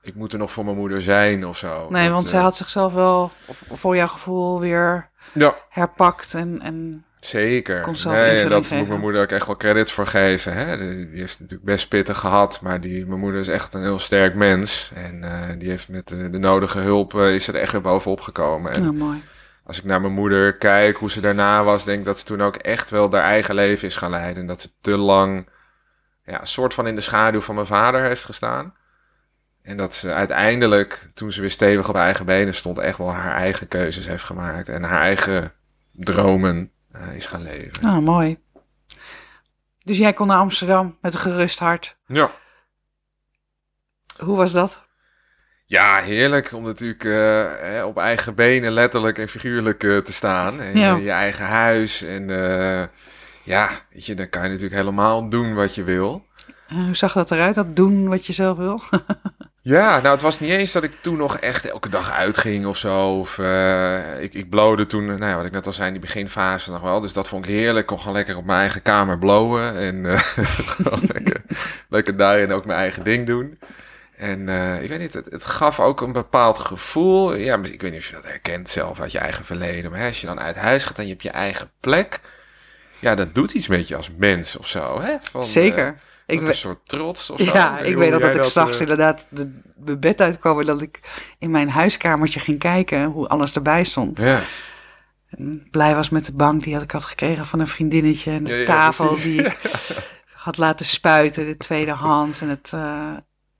[0.03, 1.89] ik moet er nog voor mijn moeder zijn of zo.
[1.91, 3.31] Nee, dat, want zij uh, had zichzelf wel
[3.73, 5.55] voor jouw gevoel weer ja.
[5.69, 7.89] herpakt en, en Zeker.
[8.05, 10.53] nee, dat moet mijn moeder ook echt wel credits voor geven.
[10.53, 10.79] Hè?
[10.79, 13.99] Die, die heeft natuurlijk best pittig gehad, maar die, mijn moeder is echt een heel
[13.99, 14.91] sterk mens.
[14.95, 18.21] En uh, die heeft met de, de nodige hulp, uh, is er echt weer bovenop
[18.21, 18.73] gekomen.
[18.73, 19.23] En oh, mooi.
[19.65, 22.41] Als ik naar mijn moeder kijk, hoe ze daarna was, denk ik dat ze toen
[22.41, 24.43] ook echt wel haar eigen leven is gaan leiden.
[24.43, 25.49] En dat ze te lang
[26.25, 28.75] ja, een soort van in de schaduw van mijn vader heeft gestaan.
[29.63, 33.35] En dat ze uiteindelijk, toen ze weer stevig op eigen benen stond, echt wel haar
[33.35, 34.69] eigen keuzes heeft gemaakt.
[34.69, 35.53] En haar eigen
[35.93, 37.85] dromen uh, is gaan leven.
[37.85, 38.39] Ah, mooi.
[39.85, 41.97] Dus jij kon naar Amsterdam met een gerust hart.
[42.07, 42.31] Ja.
[44.19, 44.83] Hoe was dat?
[45.73, 50.61] Ja, heerlijk om natuurlijk uh, op eigen benen letterlijk en figuurlijk uh, te staan.
[50.61, 50.97] En Ja.
[50.97, 52.03] je eigen huis.
[52.03, 52.83] En uh,
[53.43, 56.27] ja, weet je, dan kan je natuurlijk helemaal doen wat je wil.
[56.69, 58.83] Hoe zag dat eruit, dat doen wat je zelf wil?
[59.77, 62.77] ja, nou het was niet eens dat ik toen nog echt elke dag uitging of
[62.77, 63.19] zo.
[63.19, 63.39] Of
[64.21, 66.81] ik, ik blowde toen, nou ja, wat ik net al zei, in die beginfase nog
[66.83, 67.01] wel.
[67.01, 67.79] Dus dat vond ik heerlijk.
[67.79, 69.77] Ik kon gewoon lekker op mijn eigen kamer blowen.
[69.77, 70.19] En
[70.77, 71.43] gewoon lekker,
[71.89, 73.59] lekker daarin ook mijn eigen ding doen.
[74.23, 77.35] En uh, ik weet niet, het, het, gaf ook een bepaald gevoel.
[77.35, 79.91] Ja, ik weet niet of je dat herkent zelf uit je eigen verleden.
[79.91, 82.21] Maar hè, als je dan uit huis gaat en je hebt je eigen plek.
[82.99, 85.01] Ja, dat doet iets met je als mens of zo.
[85.01, 85.17] Hè?
[85.23, 85.87] Van, Zeker.
[85.87, 87.53] Uh, ik een soort trots of zo.
[87.53, 88.81] Ja, ik weet dat, dat ik s'nachts uh...
[88.81, 91.01] inderdaad de, bed uitkwam en dat ik
[91.39, 94.19] in mijn huiskamertje ging kijken hoe alles erbij stond.
[94.19, 94.41] Ja.
[95.29, 98.45] En blij was met de bank die had ik had gekregen van een vriendinnetje en
[98.45, 99.25] de ja, ja, tafel precies.
[99.25, 99.61] die ik
[100.45, 103.11] had laten spuiten, de tweedehands en het uh,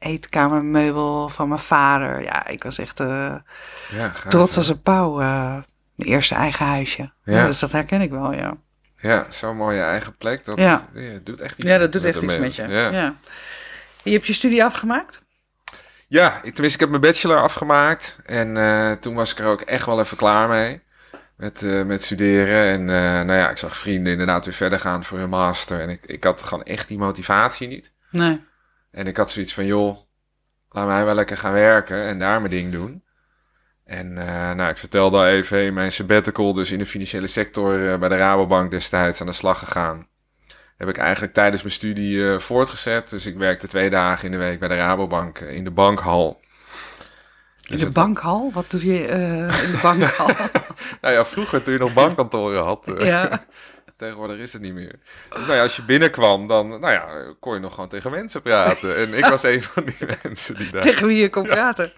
[0.03, 2.23] eetkamermeubel van mijn vader.
[2.23, 3.35] Ja, ik was echt uh,
[3.91, 5.21] ja, gaaf, trots als een pauw.
[5.21, 5.57] Uh,
[5.95, 7.13] mijn eerste eigen huisje.
[7.25, 7.47] Ja.
[7.47, 8.57] dus dat herken ik wel, ja.
[8.97, 10.45] Ja, zo'n mooie eigen plek.
[10.45, 10.87] Dat ja.
[11.25, 12.69] doet echt iets Ja, dat doet met echt iets met je.
[12.69, 12.91] Ja.
[12.91, 13.15] Ja.
[14.03, 15.23] Je hebt je studie afgemaakt?
[16.09, 18.19] Ja, ik, tenminste, ik heb mijn bachelor afgemaakt.
[18.25, 20.83] En uh, toen was ik er ook echt wel even klaar mee.
[21.37, 22.65] Met, uh, met studeren.
[22.65, 22.87] En uh,
[23.27, 25.81] nou ja, ik zag vrienden inderdaad weer verder gaan voor hun master.
[25.81, 27.93] En ik, ik had gewoon echt die motivatie niet.
[28.11, 28.45] Nee.
[28.93, 29.97] En ik had zoiets van, joh,
[30.71, 33.03] laat mij wel lekker gaan werken en daar mijn ding doen.
[33.85, 37.79] En uh, nou, ik vertelde al even in mijn sabbatical, dus in de financiële sector
[37.79, 40.07] uh, bij de Rabobank destijds aan de slag gegaan.
[40.77, 43.09] Heb ik eigenlijk tijdens mijn studie uh, voortgezet.
[43.09, 46.41] Dus ik werkte twee dagen in de week bij de Rabobank in de bankhal.
[47.63, 48.51] In de bankhal?
[48.53, 49.01] Wat doe je
[49.65, 50.27] in de bankhal?
[51.01, 52.93] nou ja, vroeger toen je nog bankkantoren had.
[52.99, 53.29] ja.
[54.03, 54.95] Tegenwoordig is het niet meer.
[55.29, 57.07] Dus nou ja, als je binnenkwam, dan nou ja,
[57.41, 58.97] kon je nog gewoon tegen mensen praten.
[58.97, 60.83] En ik was een van die mensen die daar...
[60.83, 61.93] Tegen wie je kon praten?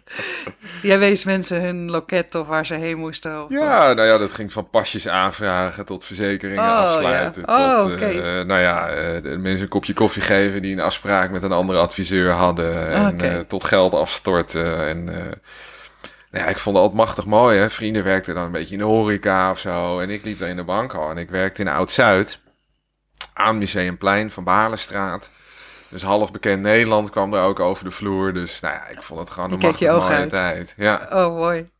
[0.82, 3.44] Jij wees mensen hun loket of waar ze heen moesten?
[3.44, 7.42] Of ja, nou ja, dat ging van pasjes aanvragen tot verzekeringen oh, afsluiten.
[7.46, 7.76] Ja.
[7.76, 8.16] Oh, tot, okay.
[8.16, 11.52] uh, nou ja, uh, de mensen een kopje koffie geven die een afspraak met een
[11.52, 12.90] andere adviseur hadden.
[12.90, 13.34] En okay.
[13.34, 15.08] uh, tot geld afstorten en...
[16.34, 17.58] nou ja, ik vond het altijd machtig mooi.
[17.58, 17.70] Hè?
[17.70, 20.00] Vrienden werkten dan een beetje in de horeca of zo.
[20.00, 21.10] En ik liep daar in de bank al.
[21.10, 22.38] En ik werkte in Oud-Zuid.
[23.32, 25.30] Aan Museumplein van Balenstraat.
[25.88, 28.32] Dus half bekend Nederland kwam er ook over de vloer.
[28.32, 30.30] Dus nou ja, ik vond het gewoon een je machtig je mooie uit.
[30.30, 30.74] tijd.
[30.76, 31.08] Ja.
[31.12, 31.70] Oh, mooi.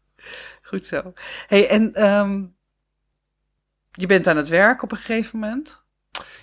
[0.62, 1.12] Goed zo.
[1.46, 2.56] hey, en um,
[3.90, 5.82] je bent aan het werk op een gegeven moment?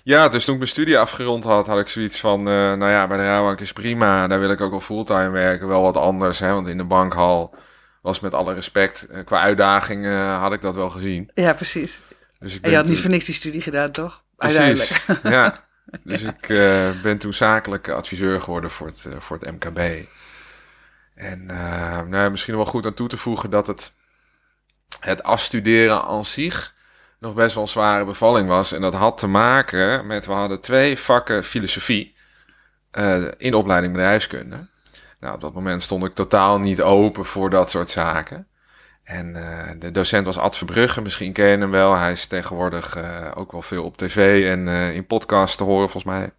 [0.04, 2.40] Ja, dus toen ik mijn studie afgerond had, had ik zoiets van...
[2.40, 4.28] Uh, nou ja, bij de Rabobank is prima.
[4.28, 5.68] Daar wil ik ook wel fulltime werken.
[5.68, 6.54] Wel wat anders, hè.
[6.54, 7.56] Want in de bankhal
[8.02, 11.32] was met alle respect, uh, qua uitdagingen uh, had ik dat wel gezien.
[11.34, 12.00] Ja, precies.
[12.40, 14.24] Dus ik en je had niet voor niks die studie gedaan, toch?
[14.36, 15.60] Precies, ja.
[16.04, 20.08] Dus ik uh, ben toen zakelijk adviseur geworden voor het, voor het MKB.
[21.16, 21.46] En
[22.10, 23.94] nou, misschien wel goed aan toe te voegen dat het,
[25.00, 26.74] het afstuderen aan zich
[27.20, 28.72] nog best wel een zware bevalling was.
[28.72, 32.16] En dat had te maken met, we hadden twee vakken filosofie
[33.38, 34.68] in de opleiding bedrijfskunde.
[35.22, 38.48] Nou, op dat moment stond ik totaal niet open voor dat soort zaken.
[39.04, 41.96] En uh, de docent was Ad Verbrugge, misschien ken hem wel.
[41.96, 45.90] Hij is tegenwoordig uh, ook wel veel op tv en uh, in podcasts te horen,
[45.90, 46.32] volgens mij.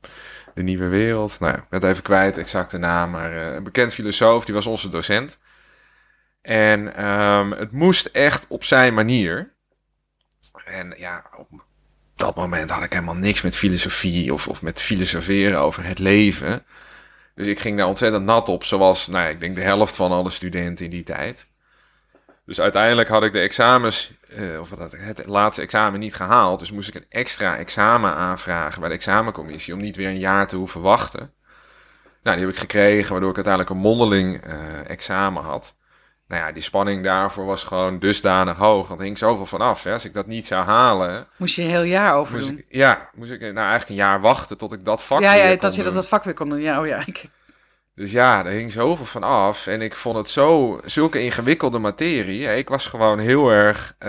[0.54, 1.40] De Nieuwe Wereld.
[1.40, 3.10] Nou, ik ben het even kwijt, exact de naam.
[3.10, 5.38] Maar een bekend filosoof, die was onze docent.
[6.42, 9.52] En um, het moest echt op zijn manier.
[10.64, 11.64] En ja, op
[12.14, 16.64] dat moment had ik helemaal niks met filosofie of, of met filosoferen over het leven.
[17.34, 20.30] Dus ik ging daar ontzettend nat op, zoals, nou ik denk de helft van alle
[20.30, 21.50] studenten in die tijd.
[22.46, 26.58] Dus uiteindelijk had ik de examens, uh, of het laatste examen niet gehaald.
[26.58, 30.46] Dus moest ik een extra examen aanvragen bij de examencommissie om niet weer een jaar
[30.46, 31.32] te hoeven wachten.
[32.22, 35.76] Nou, die heb ik gekregen, waardoor ik uiteindelijk een mondeling uh, examen had.
[36.32, 38.88] Nou ja, die spanning daarvoor was gewoon dusdanig hoog.
[38.88, 39.86] Want er hing zoveel vanaf.
[39.86, 41.26] Als ik dat niet zou halen...
[41.36, 42.58] Moest je een heel jaar over moest doen?
[42.58, 45.56] Ik, ja, moest ik nou eigenlijk een jaar wachten tot ik dat vak ja, ja,
[45.56, 46.60] dat je dat, dat vak weer kon doen.
[46.60, 47.02] Ja, oh ja.
[47.06, 47.24] Ik...
[47.94, 49.66] Dus ja, er hing zoveel van af.
[49.66, 52.56] En ik vond het zo, zulke ingewikkelde materie.
[52.56, 54.08] Ik was gewoon heel erg uh,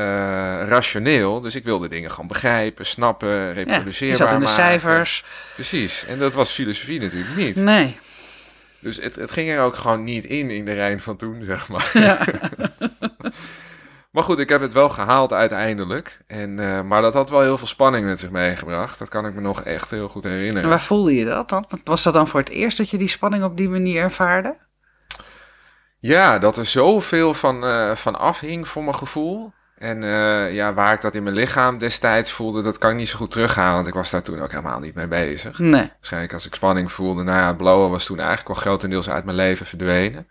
[0.67, 1.41] rationeel.
[1.41, 4.63] Dus ik wilde dingen gewoon begrijpen, snappen, reproduceerbaar ja, je zat in de maken.
[4.63, 5.23] cijfers.
[5.53, 6.05] Precies.
[6.05, 7.55] En dat was filosofie natuurlijk niet.
[7.55, 7.99] Nee.
[8.83, 11.69] Dus het, het ging er ook gewoon niet in, in de Rijn van toen, zeg
[11.69, 11.91] maar.
[11.93, 12.25] Ja.
[14.11, 16.21] maar goed, ik heb het wel gehaald uiteindelijk.
[16.27, 18.99] En, uh, maar dat had wel heel veel spanning met zich meegebracht.
[18.99, 20.63] Dat kan ik me nog echt heel goed herinneren.
[20.63, 21.67] En waar voelde je dat dan?
[21.83, 24.57] Was dat dan voor het eerst dat je die spanning op die manier ervaarde?
[25.99, 29.53] Ja, dat er zoveel van, uh, van afhing voor mijn gevoel.
[29.83, 33.07] En uh, ja, waar ik dat in mijn lichaam destijds voelde, dat kan ik niet
[33.09, 33.75] zo goed terughalen.
[33.75, 35.59] Want ik was daar toen ook helemaal niet mee bezig.
[35.59, 35.91] Nee.
[35.95, 39.25] Waarschijnlijk als ik spanning voelde, nou ja, het blowen was toen eigenlijk wel grotendeels uit
[39.25, 40.27] mijn leven verdwenen.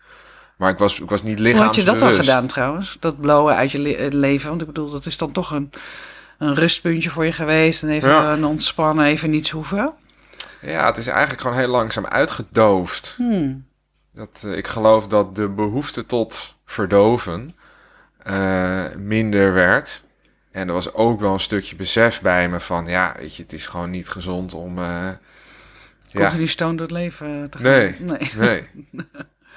[0.56, 1.86] Maar ik was, ik was niet Hoe had je lichaamsbewust.
[2.00, 2.96] dat dan gedaan trouwens?
[3.00, 4.48] Dat blowen uit je le- eh, leven?
[4.48, 5.70] Want ik bedoel, dat is dan toch een,
[6.38, 7.82] een rustpuntje voor je geweest.
[7.82, 8.32] En even Ja.
[8.32, 9.92] een ontspannen, even niets hoeven.
[10.60, 13.14] Ja, het is eigenlijk gewoon heel langzaam uitgedoofd.
[13.16, 13.64] Hmm.
[14.14, 17.56] Dat, eh, ik geloof dat de behoefte tot verdoven
[18.24, 20.02] eh, minder werd.
[20.50, 22.86] En er was ook wel een stukje besef bij me van...
[22.86, 24.78] ja, weet je, het is gewoon niet gezond om...
[24.78, 25.08] eh,
[26.08, 27.66] ja, Continu stoned door het leven te gaan.
[27.66, 27.96] Nee.
[27.98, 28.30] nee.
[28.34, 28.68] nee.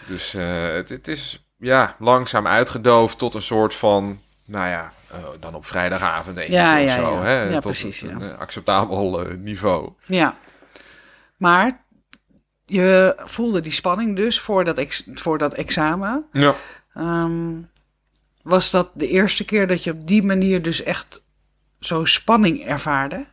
[0.08, 4.22] Dus eh, het, het is ja, langzaam uitgedoofd tot een soort van...
[4.46, 7.14] nou ja, eh, dan op vrijdagavond eentje Ja, of ja, zo.
[7.16, 7.22] ja.
[7.24, 8.30] Hè, Ja, tot precies, een ja.
[8.32, 9.90] eh, acceptabel eh, niveau.
[10.06, 10.36] Ja.
[11.38, 11.84] Maar
[12.66, 16.26] je voelde die spanning dus voor dat, ex voor dat examen.
[16.32, 16.56] Ja.
[16.94, 17.52] Ehm,
[18.46, 21.22] was dat de eerste keer dat je op die manier dus echt
[21.80, 23.26] zo spanning ervaarde?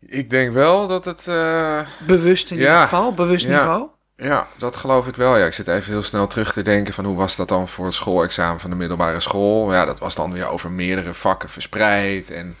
[0.00, 1.28] Ik denk wel dat het...
[1.28, 2.62] eh, Bewust in Ja.
[2.62, 3.58] ieder geval, bewust Ja.
[3.58, 3.88] niveau?
[4.16, 5.36] Ja, dat geloof ik wel.
[5.36, 7.84] Ja, ik zit even heel snel terug te denken van hoe was dat dan voor
[7.84, 9.72] het schoolexamen van de middelbare school.
[9.72, 12.30] Ja, dat was dan weer over meerdere vakken verspreid.
[12.30, 12.56] En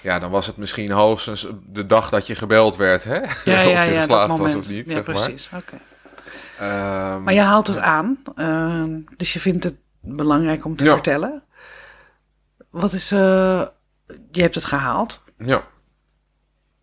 [0.00, 3.14] ja, dan was het misschien hoogstens de dag dat je gebeld werd, hè?
[3.16, 5.14] Ja, of ja, je ja, geslaagd was of niet, ja, zeg maar.
[5.14, 5.48] precies.
[5.54, 5.76] Oké.
[6.58, 10.92] Ehm, Maar je haalt het aan, ehm, dus je vindt het belangrijk om te Ja.
[10.92, 11.42] vertellen.
[12.70, 13.62] Wat is, eh,
[14.30, 15.64] je hebt het gehaald ja.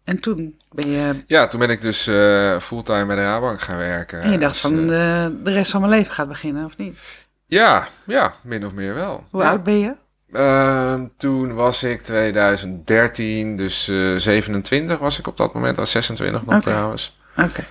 [0.03, 3.77] en toen ben je, ja, toen ben ik dus eh, fulltime bij de Rabank gaan
[3.77, 4.21] werken.
[4.21, 6.77] en je dacht als, van eh, de, de rest van mijn leven gaat beginnen, of
[6.77, 6.99] niet?
[7.45, 9.25] ja, ja, min of meer wel.
[9.29, 9.49] Hoe ja.
[9.49, 9.93] oud ben je?
[10.31, 16.45] Ehm, toen was ik 2013, dus eh 27 was ik op dat moment, als 26
[16.45, 17.19] nog trouwens.
[17.37, 17.63] Oké.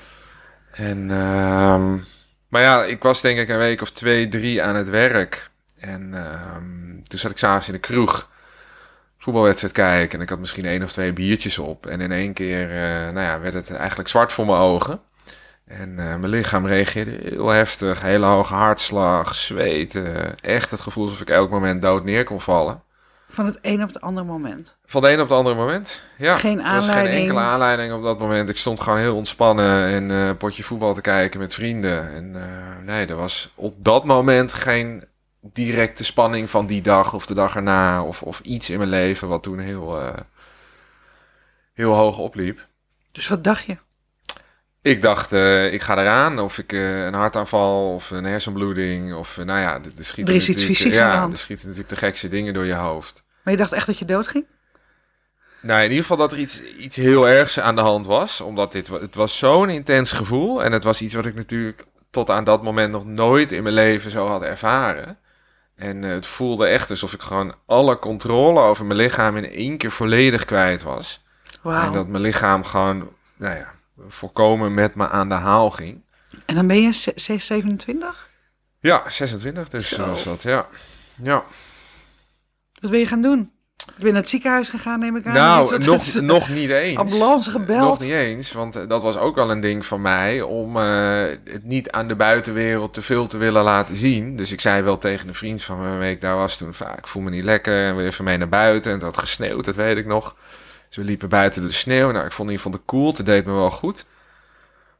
[0.72, 1.98] En, ehm,
[2.50, 5.50] maar ja, ik was denk ik een week of twee, drie aan het werk.
[5.78, 8.30] En ehm, toen zat ik s'avonds in de kroeg
[9.18, 10.18] voetbalwedstrijd kijken.
[10.18, 11.86] En ik had misschien één of twee biertjes op.
[11.86, 15.00] En in één keer eh, nou ja, werd het eigenlijk zwart voor mijn ogen.
[15.66, 18.00] En eh, mijn lichaam reageerde heel heftig.
[18.00, 20.38] Hele hoge hartslag, zweten.
[20.40, 22.82] Echt het gevoel alsof ik elk moment dood neer kon vallen.
[23.32, 24.76] Van het een op het andere moment.
[24.86, 26.02] Van de een op het andere moment.
[26.18, 27.20] Ja, Geen Er was geen aanleiding.
[27.20, 28.48] enkele aanleiding op dat moment.
[28.48, 32.12] Ik stond gewoon heel ontspannen en eh, potje voetbal te kijken met vrienden.
[32.14, 35.04] En eh, nee, er was op dat moment geen
[35.40, 38.02] directe spanning van die dag of de dag erna.
[38.02, 40.12] Of, of iets in mijn leven wat toen heel, eh,
[41.72, 42.66] heel hoog opliep.
[43.12, 43.76] Dus wat dacht je?
[44.82, 46.38] Ik dacht, eh, ik ga eraan.
[46.38, 49.14] Of ik eh, een hartaanval of een hersenbloeding.
[49.14, 51.18] Of eh, nou ja, er, er schieten Er is iets natuurlijk- fysieks ja, aan de
[51.18, 51.32] hand.
[51.32, 53.22] er schieten natuurlijk de gekste dingen door je hoofd.
[53.42, 54.44] Maar je dacht echt dat je dood ging?
[55.62, 58.40] Nou, in ieder geval dat er iets, iets heel ergs aan de hand was.
[58.40, 60.64] Omdat dit, het was zo'n intens gevoel.
[60.64, 63.74] En het was iets wat ik natuurlijk tot aan dat moment nog nooit in mijn
[63.74, 65.18] leven zo had ervaren.
[65.76, 69.90] En het voelde echt alsof ik gewoon alle controle over mijn lichaam in één keer
[69.90, 71.24] volledig kwijt was.
[71.62, 71.86] Wauw.
[71.86, 73.72] En dat mijn lichaam gewoon, nou ja,
[74.08, 76.02] volkomen met me aan de haal ging.
[76.46, 78.28] En dan ben je ze- ze- 27?
[78.80, 80.06] Ja, 26 dus Zo.
[80.06, 80.66] was dat, ja.
[81.22, 81.44] Ja.
[82.80, 83.50] Wat ben je gaan doen?
[83.96, 85.32] Ben je naar het ziekenhuis gegaan, neem ik aan?
[85.32, 86.98] Nou, wat- nog, nog niet eens.
[86.98, 87.80] Ambulance gebeld?
[87.88, 91.22] Nog niet eens, want eh, dat was ook al een ding van mij om eh,
[91.44, 94.36] het niet aan de buitenwereld te veel te willen laten zien.
[94.36, 96.86] Dus ik zei wel tegen een vriend van me waarmee ik daar was toen, van,
[96.86, 98.90] ah, ik voel me niet lekker en wil even mee naar buiten.
[98.90, 100.36] En het had gesneeuwd, dat weet ik nog.
[100.90, 102.10] Dus we liepen buiten de sneeuw.
[102.10, 104.06] Nou, ik vond in ieder geval de koelte, het deed me wel goed.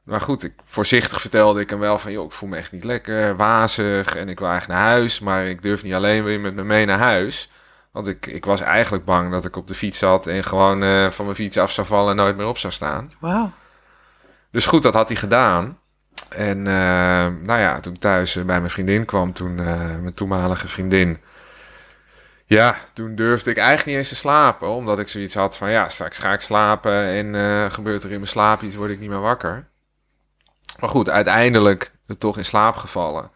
[0.03, 2.85] Maar goed, ik, voorzichtig vertelde ik hem wel van, joh, ik voel me echt niet
[2.85, 5.20] lekker, wazig en ik wil eigenlijk naar huis.
[5.20, 7.50] Maar ik durf niet alleen, je met me mee naar huis?
[7.90, 11.11] Want ik, ik was eigenlijk bang dat ik op de fiets zat en gewoon eh,
[11.11, 13.11] van mijn fiets af zou vallen en nooit meer op zou staan.
[13.20, 13.50] Wauw.
[14.50, 15.79] Dus goed, dat had hij gedaan.
[16.29, 20.68] En eh, nou ja, toen ik thuis eh, bij mijn vriendin kwam, toen mijn toenmalige
[20.68, 21.18] vriendin.
[22.50, 25.88] Ja, toen durfde ik eigenlijk niet eens te slapen, omdat ik zoiets had van ja,
[25.88, 29.08] straks ga ik slapen en eh, gebeurt er in mijn slaap iets, word ik niet
[29.08, 29.68] meer wakker.
[30.80, 33.30] Maar goed, uiteindelijk toch in slaap gevallen.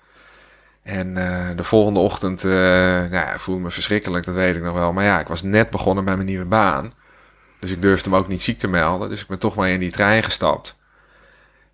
[0.83, 4.75] En eh, de volgende ochtend, eh nou ja, voelde me verschrikkelijk, dat weet ik nog
[4.75, 4.93] wel.
[4.93, 6.93] Maar ja, ik was net begonnen bij mijn nieuwe baan.
[7.61, 9.09] Dus ik durfde me ook niet ziek te melden.
[9.09, 10.77] Dus ik ben toch maar in die trein gestapt.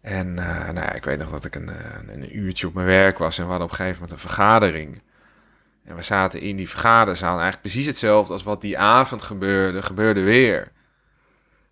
[0.01, 1.71] En nou ja, ik weet nog dat ik een,
[2.09, 3.39] een uurtje op mijn werk was.
[3.39, 5.03] En we hadden op een gegeven moment een vergadering.
[5.91, 7.33] En we zaten in die vergaderzaal.
[7.33, 10.73] Eigenlijk precies hetzelfde als wat die avond gebeurde, gebeurde weer.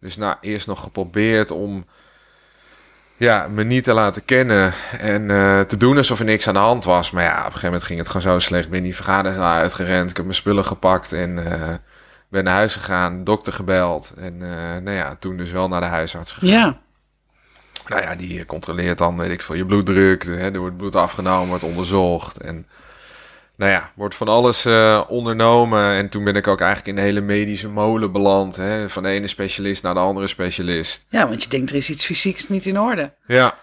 [0.00, 1.86] Dus nou, eerst nog geprobeerd om
[3.16, 4.72] ja, me niet te laten kennen.
[4.98, 7.10] En eh, te doen alsof er niks aan de hand was.
[7.10, 8.64] Maar ja, op een gegeven moment ging het gewoon zo slecht.
[8.64, 10.10] Ik ben die vergaderzaal uitgerend.
[10.10, 11.74] Ik heb mijn spullen gepakt en eh,
[12.28, 13.24] ben naar huis gegaan.
[13.24, 14.12] Dokter gebeld.
[14.16, 16.48] En eh, nou ja, toen dus wel naar de huisarts gegaan.
[16.48, 16.78] Ja.
[17.88, 20.24] Nou ja, die controleert dan, weet ik veel, je bloeddruk.
[20.24, 22.36] Hè, er wordt bloed afgenomen, wordt onderzocht.
[22.36, 22.66] En
[23.58, 25.96] nou ja, wordt van alles eh, ondernomen.
[25.96, 28.56] En toen ben ik ook eigenlijk in de hele medische molen beland.
[28.56, 31.06] Hè, van de ene specialist naar de andere specialist.
[31.08, 33.12] ja, want je denkt er is iets fysieks niet in orde.
[33.26, 33.58] Ja.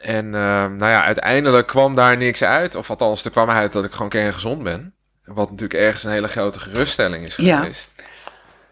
[0.00, 2.74] En nou ja, uiteindelijk kwam daar niks uit.
[2.74, 4.94] Of althans, er kwam uit dat ik gewoon kerngezond ben.
[5.24, 7.92] Wat natuurlijk ergens een hele grote geruststelling is geweest.
[7.96, 8.04] Ja.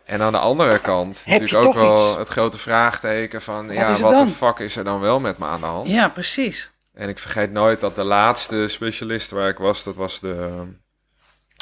[0.04, 2.18] En aan de andere kant Heb natuurlijk ook wel iets?
[2.18, 3.66] het grote vraagteken van...
[3.66, 5.88] Wat ja, wat de fuck is er dan wel met me aan de hand?
[5.88, 6.71] Ja, precies.
[6.92, 9.84] En ik vergeet nooit dat de laatste specialist waar ik was...
[9.84, 10.66] dat was de,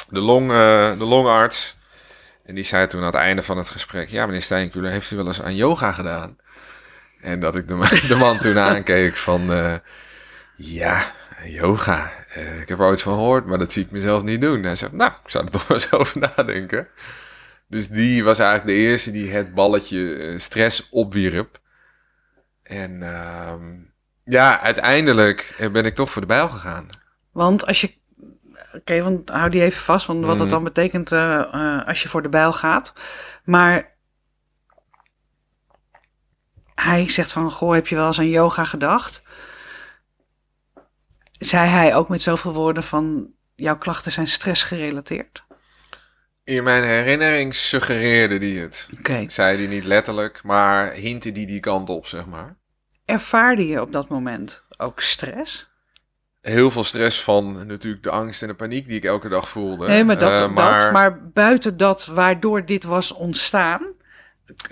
[0.09, 1.75] de, long, uh, de longarts.
[2.43, 4.09] En die zei toen aan het einde van het gesprek...
[4.09, 6.37] Ja, meneer Steinkuler, heeft u wel eens aan yoga gedaan?
[7.21, 7.75] En dat ik de,
[8.07, 9.51] de man toen aankeek van...
[9.51, 9.75] Uh,
[10.55, 11.13] ja,
[11.43, 12.11] yoga.
[12.37, 14.63] Uh, ik heb er ooit van gehoord, maar dat zie ik mezelf niet doen.
[14.63, 16.87] Hij zegt, nou, ik zou er toch wel eens over nadenken.
[17.67, 21.59] Dus die was eigenlijk de eerste die het balletje stress opwierp.
[22.63, 23.53] En uh,
[24.23, 26.89] ja, uiteindelijk ben ik toch voor de bijl gegaan.
[27.31, 27.99] Want als je.
[28.67, 32.01] Oké, okay, want hou die even vast, want wat dat dan betekent uh, uh, als
[32.03, 32.93] je voor de bijl gaat.
[33.43, 33.95] Maar
[36.75, 39.21] hij zegt van, goh, heb je wel eens aan yoga gedacht?
[41.31, 45.43] Zei hij ook met zoveel woorden van, jouw klachten zijn stressgerelateerd?
[46.43, 48.89] In mijn herinnering suggereerde die het.
[48.99, 49.29] Okay.
[49.29, 52.59] Zei die niet letterlijk, maar hintte die die kant op, zeg maar.
[53.11, 55.69] Ervaarde je op dat moment ook stress?
[56.41, 59.87] Heel veel stress van natuurlijk de angst en de paniek die ik elke dag voelde.
[59.87, 60.83] Nee, maar, dat, uh, maar...
[60.83, 63.81] Dat, maar buiten dat waardoor dit was ontstaan,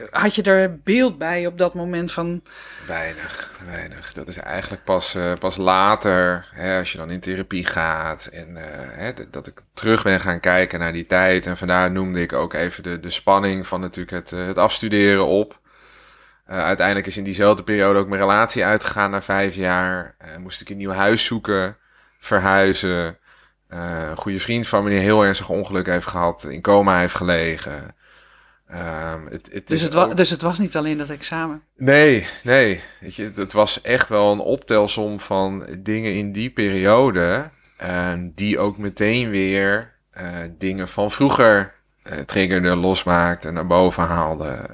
[0.09, 2.43] had je er beeld bij op dat moment van...
[2.87, 4.13] Weinig, weinig.
[4.13, 8.25] Dat is eigenlijk pas, uh, pas later, hè, als je dan in therapie gaat.
[8.25, 11.45] En uh, hè, dat ik terug ben gaan kijken naar die tijd.
[11.45, 15.59] En vandaar noemde ik ook even de, de spanning van natuurlijk het, het afstuderen op.
[16.49, 20.15] uiteindelijk is in diezelfde periode ook mijn relatie uitgegaan na vijf jaar.
[20.39, 21.77] moest ik een nieuw huis zoeken,
[22.19, 23.17] verhuizen.
[23.67, 27.95] een goede vriend van me die heel ernstig ongeluk heeft gehad, in coma heeft gelegen.
[28.71, 30.17] Um, het, het dus, het ook...
[30.17, 31.63] dus het was niet alleen dat examen?
[31.77, 32.81] Nee, nee.
[32.99, 37.49] Weet je, het was echt wel een optelsom van dingen in die periode.
[38.21, 39.93] Die ook meteen weer
[40.57, 41.73] dingen van vroeger
[42.25, 44.65] triggerden, losmaakten en naar boven haalden.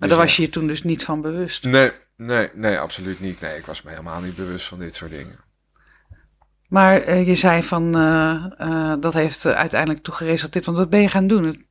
[0.00, 1.64] Maar daar was je je toen dus niet van bewust?
[1.64, 3.40] Nee, nee, nee, absoluut niet.
[3.40, 5.38] Nee, ik was me helemaal niet bewust van dit soort dingen.
[6.68, 10.66] Maar uh, je zei van, uh, uh, dat heeft uiteindelijk toegeresulteerd.
[10.66, 11.66] Want wat ben je gaan doen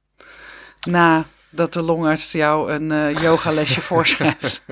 [0.89, 4.65] nadat de longarts jou een yogalesje voorschrijft?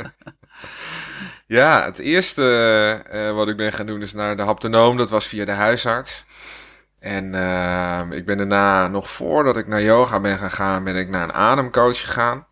[1.48, 4.98] ja, het eerste wat ik ben gaan doen is naar de haptonoom.
[4.98, 6.26] Dat was via de huisarts.
[7.00, 7.26] En
[8.12, 12.00] ik ben daarna, nog voordat ik naar yoga ben gegaan, ben ik naar een ademcoach
[12.00, 12.47] gegaan.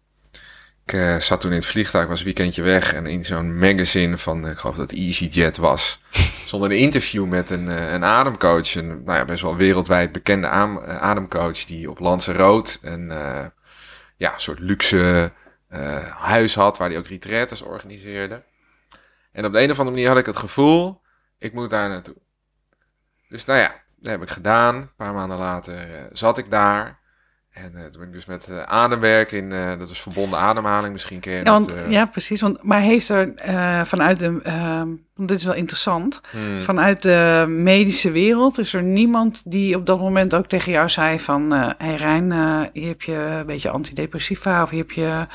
[0.85, 4.17] Ik uh, zat toen in het vliegtuig, was een weekendje weg en in zo'n magazine
[4.17, 6.01] van, ik geloof dat EasyJet was,
[6.45, 10.47] stond een interview met een, uh, een ademcoach, een nou ja, best wel wereldwijd bekende
[10.47, 13.45] ademcoach die op Lanzarote een uh,
[14.17, 15.31] ja, soort luxe
[16.09, 18.43] huis had waar hij ook retretes organiseerde.
[19.31, 21.01] En op de een of andere manier had ik het gevoel,
[21.37, 22.15] ik moet daar naartoe.
[23.29, 24.75] Dus nou ja, dat heb ik gedaan.
[24.75, 26.99] Een paar maanden later zat ik daar.
[27.55, 30.93] En uh, toen ben ik dus met uh, ademwerk in, uh, dat is verbonden ademhaling,
[30.93, 32.41] misschien je ja, want, ja, precies.
[32.41, 33.33] Want, maar heeft er
[33.85, 36.61] vanuit de, ehm, dit is wel interessant, hmm.
[36.61, 41.19] vanuit de medische wereld is er niemand die op dat moment ook tegen jou zei
[41.19, 42.31] van, hé hey Rijn,
[42.73, 45.27] hier heb je een beetje antidepressiva of hier heb je,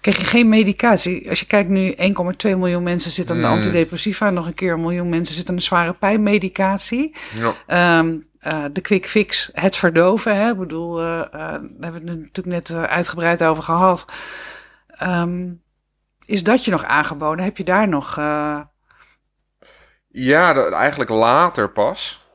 [0.00, 1.28] krijg je geen medicatie.
[1.28, 1.96] Als je kijkt nu, 1,2
[2.42, 3.56] miljoen mensen zitten aan de Hmm.
[3.56, 7.14] antidepressiva, nog een keer een miljoen mensen zitten aan de zware pijnmedicatie.
[7.66, 7.98] Ja.
[7.98, 10.36] Um, uh, de quick fix, het verdoven.
[10.36, 10.50] Hè?
[10.50, 14.04] Ik bedoel, uh, daar hebben we het natuurlijk net uitgebreid over gehad.
[15.02, 15.62] Um,
[16.24, 17.44] is dat je nog aangeboden?
[17.44, 18.16] Heb je daar nog.
[20.08, 22.26] Ja, eigenlijk later pas.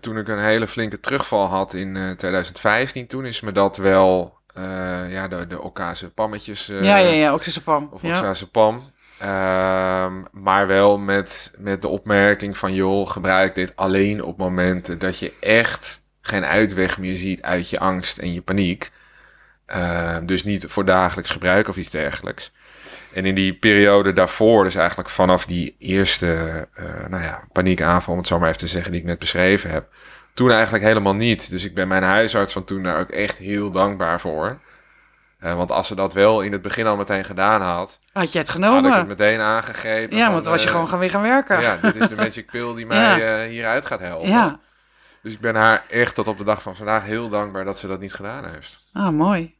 [0.00, 4.38] toen ik een hele flinke terugval had in 2015, toen is me dat wel.
[5.08, 6.66] ja, de, de pammetjes.
[6.66, 7.88] ja, ja, ja, Occase pam.
[7.90, 8.94] Of Occase pam.
[9.22, 15.18] Um, maar wel met, met de opmerking van joh, gebruik dit alleen op momenten dat
[15.18, 18.90] je echt geen uitweg meer ziet uit je angst en je paniek.
[19.66, 22.52] Uh, dus niet voor dagelijks gebruik of iets dergelijks.
[23.12, 26.26] En in die periode daarvoor, dus eigenlijk vanaf die eerste
[26.78, 29.70] uh, nou ja, paniekaanval, om het zo maar even te zeggen, die ik net beschreven
[29.70, 29.88] heb.
[30.34, 31.50] Toen eigenlijk helemaal niet.
[31.50, 34.58] Dus ik ben mijn huisarts van toen daar ook echt heel dankbaar voor.
[35.46, 37.98] Uh, want als ze dat wel in het begin al meteen gedaan had...
[38.12, 38.82] Had je het genomen?
[38.84, 40.16] Had ik het meteen aangegrepen.
[40.16, 41.60] Ja, van, want dan was je uh, gewoon gaan weer gaan werken.
[41.60, 44.28] Ja, dit is de magic pill die mij uh, hieruit gaat helpen.
[44.28, 44.58] Ja.
[45.22, 47.86] Dus ik ben haar echt tot op de dag van vandaag heel dankbaar dat ze
[47.86, 48.78] dat niet gedaan heeft.
[48.92, 49.54] Ah, mooi.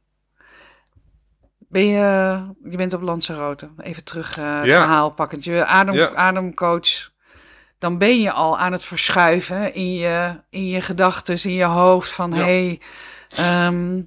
[1.69, 3.69] Ben je, je bent op Lanzarote.
[3.79, 4.81] Even terug uh, ja.
[4.81, 5.45] verhaal pakkend.
[5.45, 6.15] Je adem, Ja.
[6.15, 7.11] ademcoach.
[7.79, 12.13] Dan ben je al aan het verschuiven in je, in je gedachten, in je hoofd.
[12.13, 12.37] Van Ja.
[12.37, 12.81] hé, hey,
[13.29, 14.01] ehm,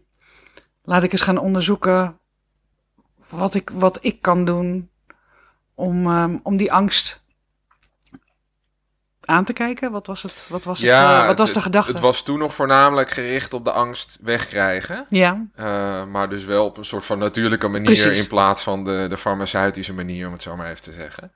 [0.89, 2.17] laat ik eens gaan onderzoeken
[3.29, 4.89] wat ik, wat ik kan doen
[5.75, 7.23] om, ehm, om die angst
[9.25, 9.91] aan te kijken?
[9.91, 10.47] Wat was het?
[10.49, 11.91] Wat was, het, Ja, eh, wat was de gedachte?
[11.91, 15.05] Het was toen nog voornamelijk gericht op de angst wegkrijgen.
[15.09, 18.19] Ja, Eh, maar dus wel op een soort van natuurlijke manier Precies.
[18.21, 21.31] in plaats van de, de farmaceutische manier, om het zo maar even te zeggen.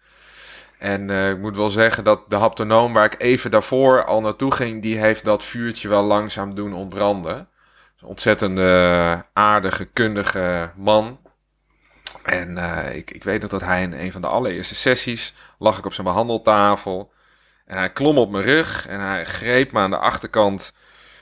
[0.78, 4.52] En eh, ik moet wel zeggen dat de haptonoom waar ik even daarvoor al naartoe
[4.52, 7.48] ging, die heeft dat vuurtje wel langzaam doen ontbranden.
[8.04, 11.20] Een ontzettende aardige, kundige man.
[12.24, 15.78] En eh, ik, ik weet nog dat hij in een van de allereerste sessies lag
[15.78, 17.12] ik op zijn behandeltafel.
[17.66, 20.74] En hij klom op mijn rug en hij greep me aan de achterkant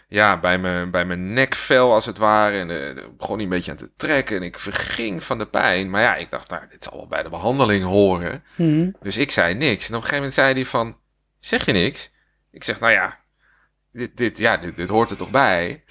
[0.08, 2.58] ja, bij mijn, bij mijn nekvel als het ware.
[2.58, 5.90] En eh, begon hij een beetje aan te trekken en ik verging van de pijn.
[5.90, 8.44] Maar ja, ik dacht, nou, dit zal wel bij de behandeling horen.
[8.56, 8.90] Mhm.
[9.02, 9.90] Dus ik zei niks.
[9.90, 10.98] En op een gegeven moment zei hij van,
[11.40, 12.12] zeg je niks?
[12.52, 13.21] Ik zeg, nou ja,
[13.92, 15.84] dit, dit, ja, dit, dit hoort er toch bij?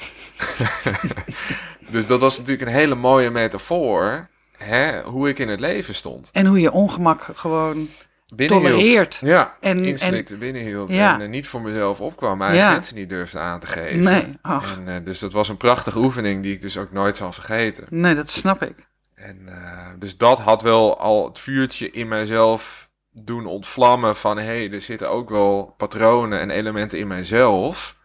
[1.90, 6.28] dus dat was natuurlijk een hele mooie metafoor, hè, hoe ik in het leven stond.
[6.32, 7.88] En hoe je ongemak gewoon.
[8.34, 8.72] Binnenhield.
[8.72, 9.18] Tolereert.
[9.22, 10.90] Ja, En- inslikte, binnenhield.
[10.90, 11.14] Ja.
[11.14, 12.70] En eh, niet voor mezelf opkwam, mijn Ja.
[12.70, 14.00] grenzen niet durfde aan te geven.
[14.00, 17.16] Nee, ach, En, eh, dus dat was een prachtige oefening die ik dus ook nooit
[17.16, 17.86] zal vergeten.
[17.90, 18.74] nee, dat snap ik.
[19.14, 24.36] En eh, dus dat had wel al het vuurtje in mijzelf doen ontvlammen van...
[24.38, 27.96] hé, hey, er zitten ook wel patronen en elementen in mijzelf...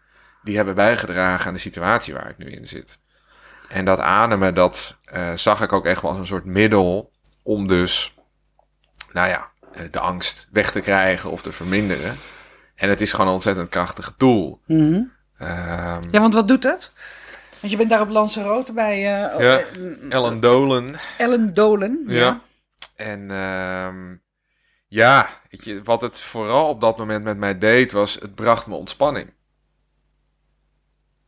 [0.44, 3.00] die hebben bijgedragen aan de situatie waar ik nu in zit.
[3.70, 7.12] En dat ademen, dat eh, zag ik ook echt wel als een soort middel...
[7.44, 8.16] om dus,
[9.14, 12.18] nou ja, eh, de angst weg te krijgen of te verminderen.
[12.76, 14.62] En het is gewoon een ontzettend krachtig tool.
[14.66, 15.02] Mhm.
[15.38, 16.92] Ehm, Ja, want wat doet het?
[17.60, 19.62] Want je bent daar op Lanzarote bij eh, Ja.
[20.10, 20.96] Ellen Dolen...
[21.18, 22.04] Ellen Dolen.
[22.08, 22.42] Ja.
[22.96, 24.16] En ehm,
[24.96, 28.68] ja, weet je, wat het vooral op dat moment met mij deed, was het bracht
[28.68, 29.34] me ontspanning.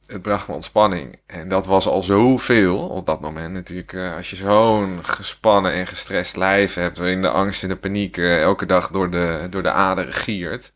[0.06, 1.20] Het bracht me ontspanning.
[1.26, 3.54] En dat was al zoveel op dat moment.
[3.54, 7.76] Natuurlijk, eh, als je zo'n gespannen en gestrest lijf hebt, waarin de angst en de
[7.76, 10.74] paniek eh, elke dag door de, door de aderen giert.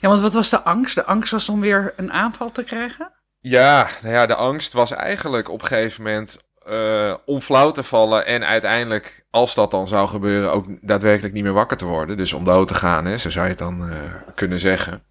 [0.00, 0.94] Ja, want wat was de angst?
[0.94, 3.12] De angst was om weer een aanval te krijgen?
[3.40, 7.82] Ja, nou ja, de angst was eigenlijk op een gegeven moment eh, om flauw te
[7.82, 8.26] vallen.
[8.26, 12.16] En uiteindelijk, als dat dan zou gebeuren, ook daadwerkelijk niet meer wakker te worden.
[12.16, 13.98] Dus om dood te gaan, hè, zo zou je het dan eh,
[14.34, 15.02] kunnen zeggen.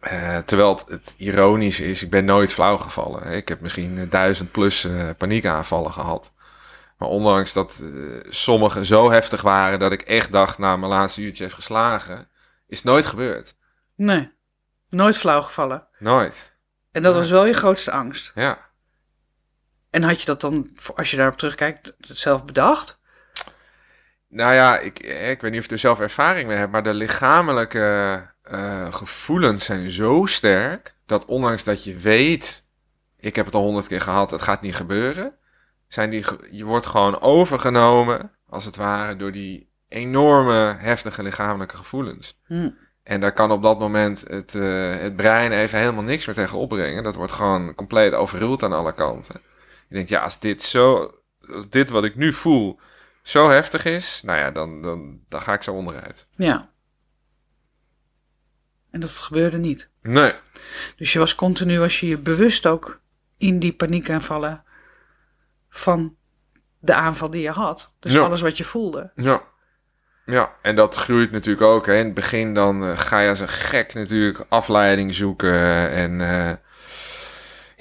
[0.00, 3.32] Eh, terwijl het, het ironisch is, ik ben nooit flauw gevallen.
[3.32, 6.32] Ik heb misschien duizend plus paniekaanvallen gehad.
[6.98, 7.82] Maar ondanks dat
[8.28, 12.28] sommige zo heftig waren dat ik echt dacht, nou, mijn laatste uurtje heeft geslagen,
[12.66, 13.54] is het nooit gebeurd.
[13.96, 14.32] Nee,
[14.88, 15.86] nooit flauw gevallen.
[15.98, 16.56] Nooit.
[16.92, 18.32] En dat was wel je grootste angst.
[18.34, 18.70] Ja.
[19.92, 22.98] En had je dat dan, als je daarop terugkijkt, zelf bedacht?
[24.28, 26.94] Nou ja, ik, ik weet niet of je er zelf ervaring mee hebt, maar de
[26.94, 32.66] lichamelijke eh, gevoelens zijn zo sterk dat ondanks dat je weet,
[33.16, 35.34] ik heb het al honderd keer gehad, het gaat niet gebeuren,
[35.88, 42.40] zijn die, je wordt gewoon overgenomen, als het ware, door die enorme heftige lichamelijke gevoelens.
[42.46, 42.70] Hm.
[43.02, 46.58] En daar kan op dat moment het, eh, het brein even helemaal niks meer tegen
[46.58, 47.02] opbrengen.
[47.02, 49.40] Dat wordt gewoon compleet overruld aan alle kanten.
[49.92, 51.14] Je denkt, ja, als dit zo,
[51.54, 52.80] als dit wat ik nu voel
[53.22, 56.26] zo heftig is, nou ja, dan, dan, dan ga ik zo onderuit.
[56.36, 56.70] Ja.
[58.90, 59.90] En dat gebeurde niet.
[60.02, 60.34] Nee.
[60.96, 63.00] Dus je was continu, was je je bewust ook
[63.38, 64.64] in die paniekaanvallen
[65.68, 66.16] van
[66.78, 67.94] de aanval die je had.
[68.00, 68.20] Dus Ja.
[68.20, 69.10] alles wat je voelde.
[69.14, 69.42] Ja.
[70.26, 71.86] Ja, en dat groeit natuurlijk ook.
[71.86, 71.94] Hè.
[71.98, 75.90] In het begin dan eh, ga je als een gek natuurlijk afleiding zoeken.
[75.90, 76.52] En eh,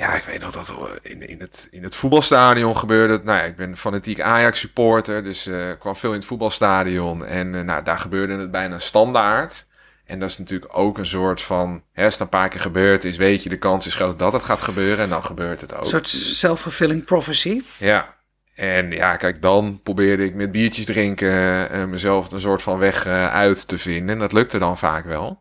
[0.01, 3.21] ja, ik weet nog dat er in, in, het, in het voetbalstadion gebeurde.
[3.23, 7.25] Nou ja, ik ben fanatiek Ajax supporter, dus eh, ik kwam veel in het voetbalstadion.
[7.25, 9.67] En eh, nou, daar gebeurde het bijna standaard.
[10.05, 13.03] En dat is natuurlijk ook een soort van, hè, als het een paar keer gebeurd
[13.03, 15.03] is, weet je, de kans is groot dat het gaat gebeuren.
[15.03, 15.81] En dan gebeurt het ook.
[15.81, 17.61] Een soort self-fulfilling prophecy.
[17.77, 18.15] Ja.
[18.55, 23.05] En ja, kijk, dan probeerde ik met biertjes drinken eh, mezelf een soort van weg
[23.05, 24.09] eh, uit te vinden.
[24.09, 25.40] En dat lukte dan vaak wel.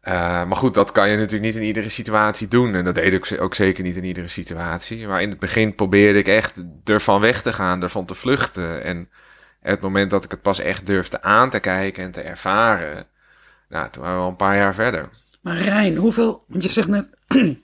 [0.00, 2.74] Eh, maar goed, dat kan je natuurlijk niet in iedere situatie doen.
[2.74, 5.06] En dat deed ik ook zeker niet in iedere situatie.
[5.06, 8.84] Maar in het begin probeerde ik echt ervan weg te gaan, ervan te vluchten.
[8.84, 9.08] En
[9.60, 13.06] het moment dat ik het pas echt durfde aan te kijken en te ervaren,
[13.68, 15.08] nou, toen waren we al een paar jaar verder.
[15.40, 17.08] Maar Rijn, hoeveel, want je zegt net,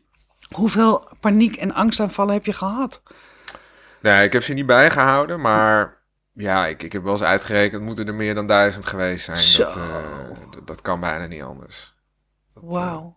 [0.57, 3.03] hoeveel paniek- en angstaanvallen heb je gehad?
[4.01, 5.97] Nee, ik heb ze niet bijgehouden, maar
[6.33, 9.67] ja, ik, ik heb wel eens uitgerekend, moeten er meer dan duizend geweest zijn.
[9.67, 9.83] Dat, eh,
[10.51, 11.95] dat, dat kan bijna niet anders.
[12.57, 13.17] Dat, eh, Wauw.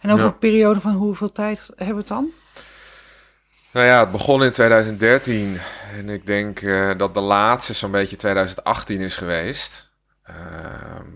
[0.00, 0.30] En over ja.
[0.30, 2.30] een periode van hoeveel tijd hebben we het dan?
[3.72, 5.58] nou ja, het begon in 2013
[5.96, 9.90] en ik denk eh, dat de laatste zo'n beetje 2018 is geweest.
[10.22, 10.36] Eh,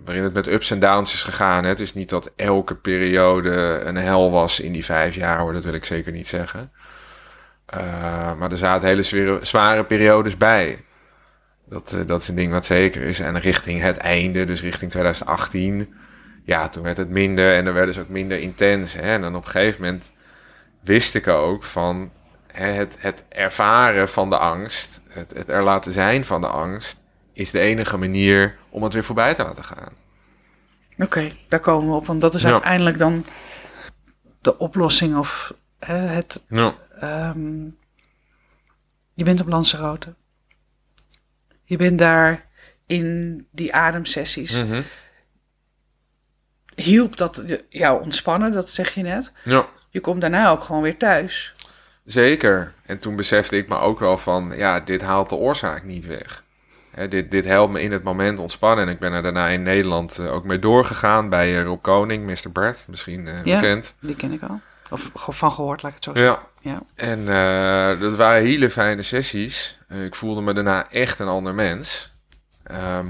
[0.04, 1.62] waarin het met ups en downs is gegaan.
[1.62, 1.68] Hè.
[1.68, 5.52] Het is niet dat elke periode een hel was in die vijf jaar, hoor.
[5.52, 6.72] Dat wil ik zeker niet zeggen.
[8.38, 10.84] Maar er zaten hele zware, zware periodes bij.
[11.64, 13.20] Dat, dat is een ding wat zeker is.
[13.20, 15.94] En richting het einde, dus richting 2018,
[16.46, 18.92] ja, toen werd het minder en dan werd dus ook minder intens.
[18.92, 19.00] Hè?
[19.00, 20.12] En dan op een gegeven moment
[20.80, 22.10] wist ik ook van
[22.52, 27.02] hè, het, het ervaren van de angst, het, het er laten zijn van de angst,
[27.32, 29.92] is de enige manier om het weer voorbij te laten gaan.
[30.98, 32.50] Oké, daar komen we op, want dat is Ja.
[32.50, 33.26] uiteindelijk dan
[34.40, 36.42] de oplossing of hè, het.
[36.48, 36.74] Ja.
[37.00, 37.64] ehm,
[39.14, 40.14] je bent op Lanzarote.
[41.64, 42.46] Je bent daar
[42.86, 44.52] in die ademsessies.
[44.52, 44.82] Mhm.
[46.76, 49.32] Hielp dat jou ontspannen, dat zeg je net.
[49.42, 49.66] ja.
[49.90, 51.52] Je komt daarna ook gewoon weer thuis.
[52.04, 52.72] Zeker.
[52.86, 56.44] En toen besefte ik me ook wel van, ja, dit haalt de oorzaak niet weg.
[56.90, 58.86] Hè, dit, dit helpt me in het moment ontspannen.
[58.86, 62.26] En ik ben er daarna in Nederland eh, ook mee doorgegaan bij eh, Rob Koning,
[62.26, 62.52] Mr.
[62.52, 63.60] Bert, misschien eh, Ja.
[63.60, 63.94] bekend.
[64.00, 64.60] Die ken ik al.
[64.90, 66.42] Of van gehoord, laat ik het zo zeggen.
[66.60, 66.82] Ja, Ja.
[66.94, 67.24] en
[68.00, 69.78] dat waren hele fijne sessies.
[69.88, 72.14] Ik voelde me daarna echt een ander mens.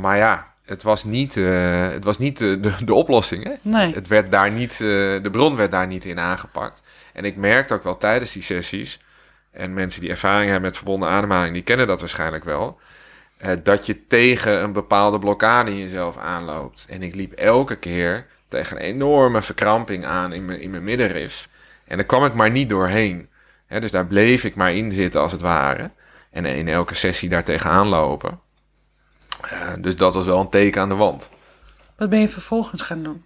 [0.01, 3.45] Maar ja, het was niet, eh, het was niet de, de, de oplossing.
[3.45, 3.53] Hè?
[3.63, 3.95] Nee.
[3.95, 4.79] Het werd daar niet, eh,
[5.23, 6.83] de bron werd daar niet in aangepakt.
[7.13, 9.01] En ik merkte ook wel tijdens die sessies,
[9.51, 12.79] en mensen die ervaring hebben met verbonden ademhaling, die kennen dat waarschijnlijk wel,
[13.37, 16.87] eh, dat je tegen een bepaalde blokkade in jezelf aanloopt.
[16.89, 21.49] En ik liep elke keer tegen een enorme verkramping aan in mijn, in mijn middenrif.
[21.85, 23.29] En daar kwam ik maar niet doorheen.
[23.67, 25.91] Hè, dus daar bleef ik maar in zitten als het ware.
[26.31, 28.41] En in elke sessie daar tegenaan lopen.
[29.51, 31.31] Eh, dus dat was wel een teken aan de wand.
[31.97, 33.25] Wat ben je vervolgens gaan doen?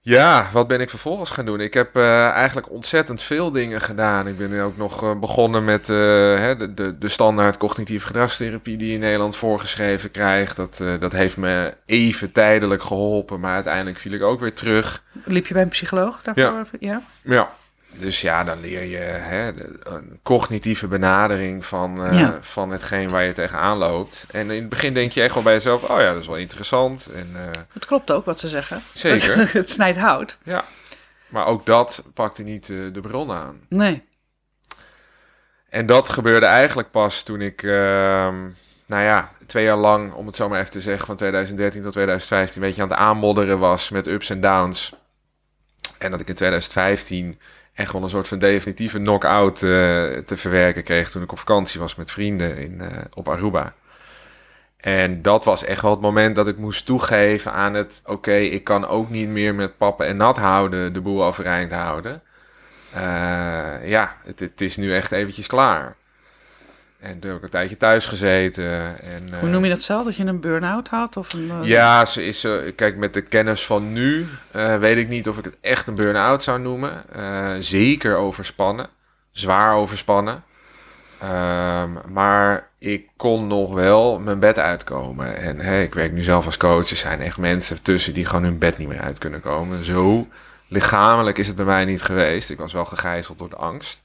[0.00, 1.60] Ja, wat ben ik vervolgens gaan doen?
[1.60, 4.26] Ik heb eh, eigenlijk ontzettend veel dingen gedaan.
[4.26, 8.88] Ik ben ook nog eh, begonnen met hè, de, de, de standaard cognitieve gedragstherapie die
[8.88, 10.56] je in Nederland voorgeschreven krijgt.
[10.56, 15.02] Dat, dat heeft me even tijdelijk geholpen, maar uiteindelijk viel ik ook weer terug.
[15.24, 16.66] Liep je bij een psycholoog daarvoor?
[16.78, 17.02] Ja.
[17.22, 17.50] Ja.
[17.98, 22.38] Dus ja, dan leer je hè, de- een cognitieve benadering van, eh, Ja.
[22.40, 24.26] van hetgeen waar je tegenaan loopt.
[24.30, 26.36] En in het begin denk je echt wel bij jezelf, oh ja, dat is wel
[26.36, 27.08] interessant.
[27.14, 28.82] En, eh, Het klopt ook wat ze zeggen.
[28.92, 29.52] Zeker.
[29.52, 30.36] het snijdt hout.
[30.42, 30.64] ja.
[31.28, 33.60] Maar ook dat pakte niet eh, de bron aan.
[33.68, 34.02] Nee.
[35.68, 38.34] En dat gebeurde eigenlijk pas toen ik, ehm,
[38.86, 41.92] nou ja, twee jaar lang, om het zo maar even te zeggen, van 2013 tot
[41.92, 44.92] 2015, een beetje aan het aanmodderen was met ups en downs.
[45.98, 47.40] En dat ik in 2015
[47.74, 49.68] echt wel een soort van definitieve knock-out eh,
[50.26, 53.74] te verwerken kreeg toen ik op vakantie was met vrienden in, eh, op Aruba.
[54.76, 58.64] En dat was echt wel het moment dat ik moest toegeven aan het, oké, ik
[58.64, 62.22] kan ook niet meer met pappen en nat houden de boel overeind houden.
[62.92, 65.96] Eh, ja, het, het is nu echt eventjes klaar.
[67.04, 69.02] En toen heb ik een tijdje thuis gezeten.
[69.02, 70.04] En, Hoe eh, noem je dat zelf?
[70.04, 71.16] Dat je een burn-out had?
[71.16, 74.96] Of een, eh, Ja, ze is, eh, kijk, met de kennis van nu eh, weet
[74.96, 77.10] ik niet of ik het echt een burn-out zou noemen.
[77.12, 78.88] Eh, zeker overspannen.
[79.32, 80.44] Zwaar overspannen.
[81.20, 85.36] Ehm, maar ik kon nog wel mijn bed uitkomen.
[85.36, 86.90] En ik werk nu zelf als coach.
[86.90, 89.84] Er zijn echt mensen tussen die gewoon hun bed niet meer uit kunnen komen.
[89.84, 90.28] Zo
[90.68, 92.50] lichamelijk is het bij mij niet geweest.
[92.50, 94.03] Ik was wel gegijzeld door de angst.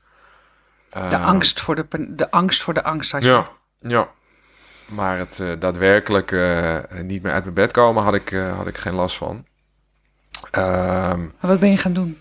[0.89, 1.85] De Ehm, angst voor de,
[2.15, 3.29] de angst voor de angst had je.
[3.29, 4.09] ja, ja.
[4.89, 8.67] Maar het eh, daadwerkelijk eh, niet meer uit mijn bed komen had ik, eh, had
[8.67, 9.45] ik geen last van.
[10.51, 12.19] Ehm, wat ben je gaan doen?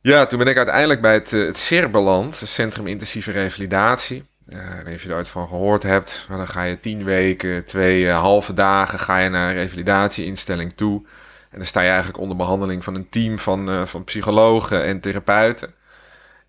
[0.00, 4.24] ja, toen ben ik uiteindelijk bij het, het CIR beland, het Centrum Intensieve Revalidatie.
[4.48, 7.04] Ik weet niet of je er ooit van gehoord hebt, maar dan ga je tien
[7.04, 11.02] weken, twee halve dagen ga je naar een revalidatieinstelling toe.
[11.50, 15.74] En dan sta je eigenlijk onder behandeling van een team van, van psychologen en therapeuten.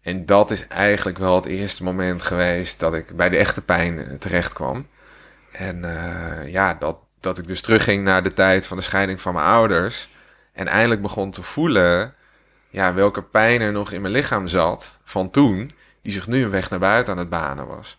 [0.06, 4.00] En dat is eigenlijk wel het eerste moment geweest dat ik bij de echte pijn
[4.00, 4.88] eh, terecht kwam.
[5.52, 9.34] En eh, ja, dat, dat ik dus terugging naar de tijd van de scheiding van
[9.34, 10.10] mijn ouders.
[10.54, 12.14] En eindelijk begon te voelen
[12.70, 16.50] ja, welke pijn er nog in mijn lichaam zat van toen, die zich nu een
[16.50, 17.98] weg naar buiten aan het banen was.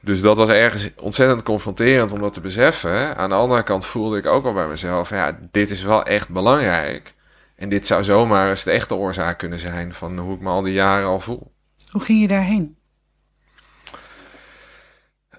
[0.00, 3.16] Dus dat was ergens ontzettend confronterend om dat te beseffen.
[3.16, 6.28] Aan de andere kant voelde ik ook al bij mezelf, ja, dit is wel echt
[6.28, 7.14] belangrijk.
[7.60, 10.62] En dit zou zomaar eens de echte oorzaak kunnen zijn van hoe ik me al
[10.62, 11.52] die jaren al voel.
[11.90, 12.76] Hoe ging je daarheen?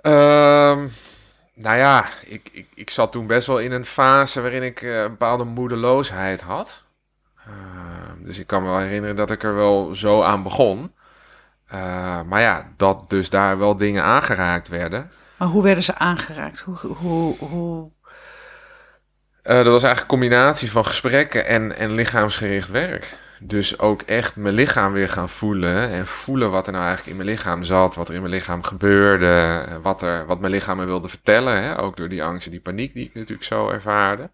[0.01, 0.87] Ehm,
[1.53, 5.01] nou ja, ik, ik, ik zat toen best wel in een fase waarin ik eh,
[5.01, 6.85] een bepaalde moedeloosheid had.
[7.45, 10.93] Ehm, dus ik kan me wel herinneren dat ik er wel zo aan begon.
[11.65, 15.11] Eh, maar ja, dat dus daar wel dingen aangeraakt werden.
[15.37, 16.59] Maar hoe werden ze aangeraakt?
[16.59, 17.91] Hoe, hoe, hoe...
[19.43, 23.17] Eh, dat was eigenlijk een combinatie van gesprekken en, en lichaamsgericht werk.
[23.43, 25.89] Dus ook echt mijn lichaam weer gaan voelen.
[25.89, 27.95] En voelen wat er nou eigenlijk in mijn lichaam zat.
[27.95, 29.25] Wat er in mijn lichaam gebeurde.
[29.67, 31.63] eh, Wat, er, wat mijn lichaam me wilde vertellen.
[31.63, 31.79] Hè?
[31.79, 34.29] Ook door die angst en die paniek die ik natuurlijk zo ervaarde.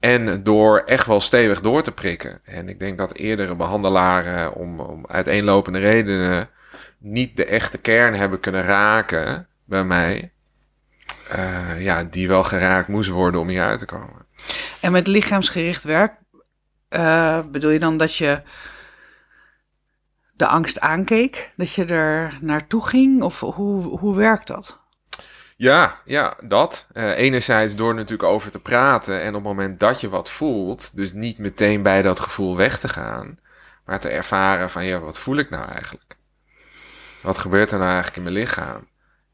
[0.00, 2.40] En door echt wel stevig door te prikken.
[2.44, 6.48] En ik denk dat eerdere behandelaren om, om uiteenlopende redenen
[6.98, 9.46] niet de echte kern hebben kunnen raken.
[9.64, 10.32] bij mij.
[11.30, 14.26] Eh, ja, die wel geraakt moest worden om hier uit te komen.
[14.80, 16.12] En met lichaamsgericht werk
[16.90, 18.42] eh, bedoel je dan dat je
[20.32, 21.52] de angst aankeek?
[21.56, 23.22] Dat je er naartoe ging?
[23.22, 24.78] Of hoe, hoe werkt dat?
[25.56, 26.86] Ja, ja, dat.
[26.92, 30.96] Eh, enerzijds door natuurlijk over te praten en op het moment dat je wat voelt,
[30.96, 33.38] dus niet meteen bij dat gevoel weg te gaan,
[33.84, 36.16] maar te ervaren van, ja, wat voel ik nou eigenlijk?
[37.22, 38.88] Wat gebeurt er nou eigenlijk in mijn lichaam?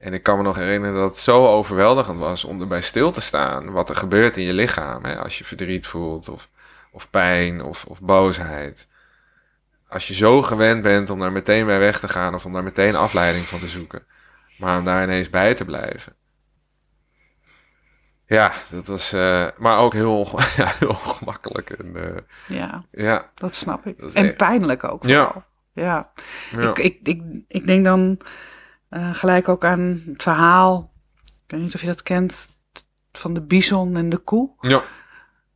[0.07, 3.21] En ik kan me nog herinneren dat het zo overweldigend was om erbij stil te
[3.21, 5.05] staan wat er gebeurt in je lichaam.
[5.05, 5.19] Hè?
[5.19, 6.49] Als je verdriet voelt of,
[6.93, 8.89] of pijn of, of boosheid.
[9.89, 12.63] Als je zo gewend bent om daar meteen bij weg te gaan of om daar
[12.63, 14.07] meteen afleiding van te zoeken.
[14.59, 16.15] Maar om daar ineens bij te blijven.
[18.27, 19.13] Ja, dat was.
[19.13, 21.71] eh, maar ook heel, onge- ja, heel ongemakkelijk.
[21.71, 22.23] En, eh,
[22.59, 23.99] Ja, ja, dat snap ik.
[23.99, 25.05] Dat en echt- pijnlijk ook.
[25.07, 25.25] Ja.
[25.25, 25.45] vooral.
[25.73, 26.13] ja.
[26.51, 26.69] ja.
[26.69, 28.19] Ik, ik, ik, ik denk dan
[28.97, 30.92] eh, gelijk ook aan het verhaal.
[31.24, 32.47] Ik weet niet of je dat kent.
[33.12, 34.51] Van de bison en de koe.
[34.61, 34.82] ja.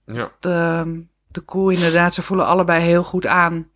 [0.05, 0.33] ja.
[0.41, 3.71] De, de koe inderdaad, ze voelen allebei heel goed aan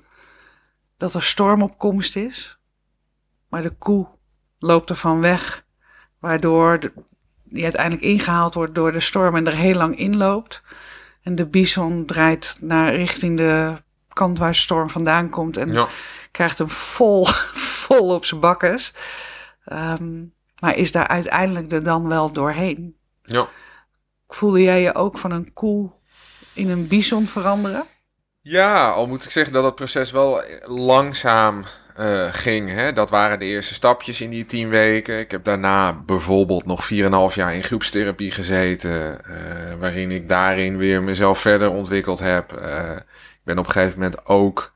[0.96, 2.58] dat er storm op komst is.
[3.48, 4.06] Maar de koe
[4.58, 5.64] loopt ervan weg.
[6.18, 6.92] Waardoor de,
[7.42, 10.62] die uiteindelijk ingehaald wordt door de storm en er heel lang inloopt.
[11.22, 15.56] En de bison draait naar richting de kant waar de storm vandaan komt.
[15.56, 15.88] En ja.
[16.30, 17.26] krijgt hem vol,
[17.84, 18.92] vol op zijn bakkes.
[19.64, 20.22] Ehm,
[20.60, 22.96] maar is daar uiteindelijk er dan wel doorheen?
[23.22, 23.48] ja.
[24.28, 25.90] Voelde jij je ook van een koe
[26.52, 27.84] in een bison veranderen?
[28.40, 32.70] Ja, al moet ik zeggen dat het proces wel langzaam eh, ging.
[32.70, 32.92] Hè?
[32.92, 35.18] Dat waren de eerste stapjes in die tien weken.
[35.18, 36.84] Ik heb daarna bijvoorbeeld nog
[37.30, 39.24] 4,5 jaar in groepstherapie gezeten.
[39.24, 42.52] eh, waarin ik daarin weer mezelf verder ontwikkeld heb.
[42.52, 44.72] Eh, ik ben op een gegeven moment ook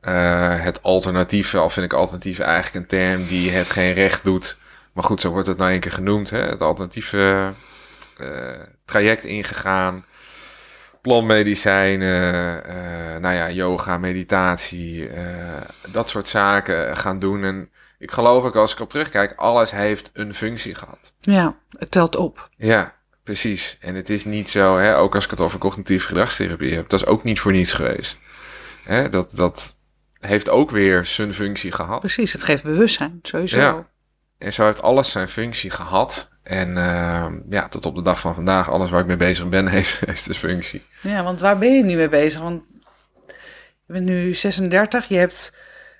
[0.00, 4.56] eh, het alternatieve, al vind ik alternatief eigenlijk een term die het geen recht doet.
[4.92, 6.30] Maar goed, zo wordt het nou een keer genoemd.
[6.30, 6.38] Hè?
[6.38, 7.52] Het alternatieve
[8.18, 8.26] eh,
[8.84, 10.04] traject ingegaan
[11.02, 15.10] plantmedicijnen, eh nou ja, yoga, meditatie,
[15.92, 17.44] dat soort zaken gaan doen.
[17.44, 21.12] En ik geloof ook als ik op terugkijk, alles heeft een functie gehad.
[21.20, 22.48] Ja, het telt op.
[22.56, 22.94] Ja,
[23.24, 23.76] precies.
[23.80, 27.00] En het is niet zo, hè, ook als ik het over cognitieve gedragstherapie heb, dat
[27.00, 28.20] is ook niet voor niets geweest.
[28.84, 29.76] Hè, dat, dat
[30.20, 32.00] heeft ook weer zijn functie gehad.
[32.00, 33.58] Precies, het geeft bewustzijn, sowieso.
[33.58, 33.88] Ja.
[34.38, 36.30] En zo heeft alles zijn functie gehad.
[36.42, 39.66] En ehm, ja, tot op de dag van vandaag, alles waar ik mee bezig ben,
[39.76, 40.86] heeft, heeft dus functie.
[41.02, 42.42] Ja, want waar ben je nu mee bezig?
[42.42, 42.62] Want
[43.86, 45.52] je bent nu 36, je hebt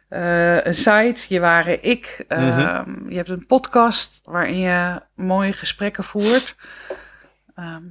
[0.08, 6.04] eh, een site, je waren ik, ehm, je hebt een podcast waarin je mooie gesprekken
[6.04, 6.56] voert.
[7.54, 7.82] Ehm,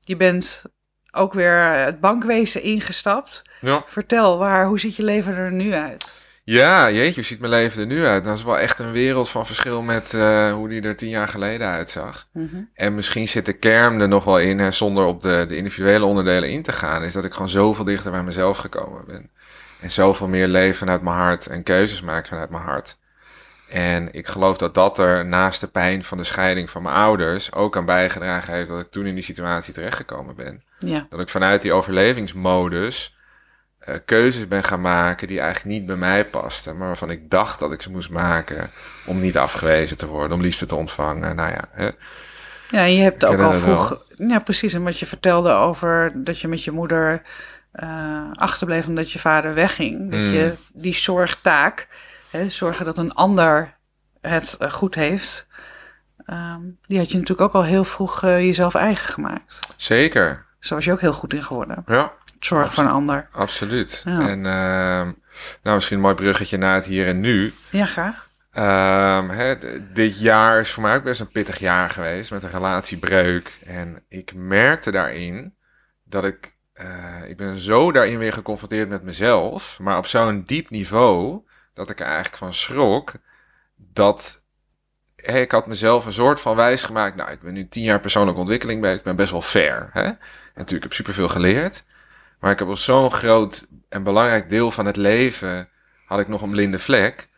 [0.00, 0.62] je bent
[1.10, 3.42] ook weer het bankwezen ingestapt.
[3.60, 3.84] Ja.
[3.86, 6.14] Vertel, waar, hoe ziet je leven er nu uit?
[6.44, 8.24] Ja, jeetje, hoe ziet mijn leven er nu uit?
[8.24, 11.28] Dat is wel echt een wereld van verschil met eh, hoe die er tien jaar
[11.28, 12.26] geleden uitzag.
[12.74, 16.04] En misschien zit de kern er nog wel in, hè, zonder op de, de individuele
[16.04, 19.30] onderdelen in te gaan, is dat ik gewoon zoveel dichter bij mezelf gekomen ben.
[19.80, 22.96] En zoveel meer leven vanuit mijn hart en keuzes maken vanuit mijn hart.
[23.68, 27.52] En ik geloof dat dat er naast de pijn van de scheiding van mijn ouders
[27.52, 30.62] ook aan bijgedragen heeft dat ik toen in die situatie terechtgekomen ben.
[30.78, 33.15] Ja, Dat ik vanuit die overlevingsmodus
[33.86, 37.58] eh, keuzes ben gaan maken die eigenlijk niet bij mij pasten, maar waarvan ik dacht
[37.58, 38.70] dat ik ze moest maken
[39.06, 41.36] om niet afgewezen te worden, om liefde te ontvangen.
[41.36, 41.90] Nou ja, hè.
[42.70, 44.04] ja je hebt ook al vroeg...
[44.16, 44.72] Ja, precies.
[44.72, 47.22] En wat je vertelde over dat je met je moeder
[47.72, 50.10] eh, achterbleef omdat je vader wegging.
[50.10, 50.32] Dat Mm.
[50.32, 51.88] je die zorgtaak,
[52.30, 53.74] hè, zorgen dat een ander
[54.20, 55.46] het eh, goed heeft...
[56.26, 59.58] ehm, die had je natuurlijk ook al heel vroeg jezelf eigen gemaakt.
[59.76, 60.44] zeker.
[60.60, 61.82] Daar was je ook heel goed in geworden.
[61.86, 63.28] Ja, Zorg voor een ander.
[63.32, 64.02] absoluut.
[64.04, 64.28] Ja.
[64.28, 65.12] En ehm,
[65.62, 67.54] nou, misschien een mooi bruggetje naar het hier en nu.
[67.70, 68.28] Ja, graag.
[68.50, 69.56] Ehm,
[69.92, 73.58] dit jaar is voor mij ook best een pittig jaar geweest met een relatiebreuk.
[73.66, 75.54] En ik merkte daarin
[76.04, 80.70] dat ik, eh, ik ben zo daarin weer geconfronteerd met mezelf, maar op zo'n diep
[80.70, 81.40] niveau
[81.74, 83.12] dat ik er eigenlijk van schrok
[83.76, 84.44] dat
[85.16, 87.16] hè, ik had mezelf een soort van wijs gemaakt.
[87.16, 89.88] Nou, ik ben nu tien jaar persoonlijke ontwikkeling bezig, ik ben best wel fair.
[89.92, 90.02] Hè?
[90.02, 90.18] En
[90.54, 91.84] natuurlijk, ik heb superveel geleerd.
[92.40, 95.68] Maar ik heb op zo'n groot en belangrijk deel van het leven
[96.04, 97.28] had ik nog een blinde vlek.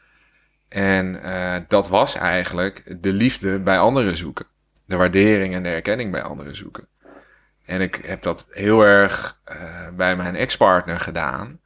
[0.68, 4.46] En eh, dat was eigenlijk de liefde bij anderen zoeken.
[4.84, 6.88] De waardering en de erkenning bij anderen zoeken.
[7.64, 11.60] En ik heb dat heel erg eh, bij mijn ex-partner gedaan.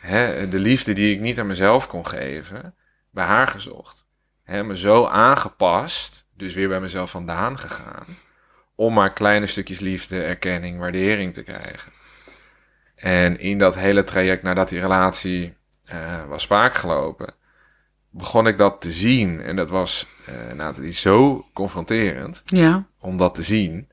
[0.00, 2.74] Hè, de liefde die ik niet aan mezelf kon geven,
[3.10, 4.04] bij haar gezocht.
[4.42, 8.06] Hè, me zo aangepast, dus weer bij mezelf vandaan gegaan.
[8.74, 11.92] Om maar kleine stukjes liefde, erkenning, waardering te krijgen.
[13.04, 17.34] En in dat hele traject nadat die relatie eh, was spaak gelopen,
[18.10, 19.40] begon ik dat te zien.
[19.40, 22.86] En dat was uh, Nathalie zo confronterend Ja.
[22.98, 23.88] om dat te zien.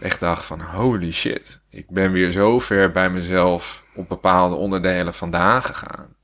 [0.00, 1.60] Echt dacht van holy shit.
[1.70, 6.14] Ik ben weer zo ver bij mezelf op bepaalde onderdelen vandaan gegaan.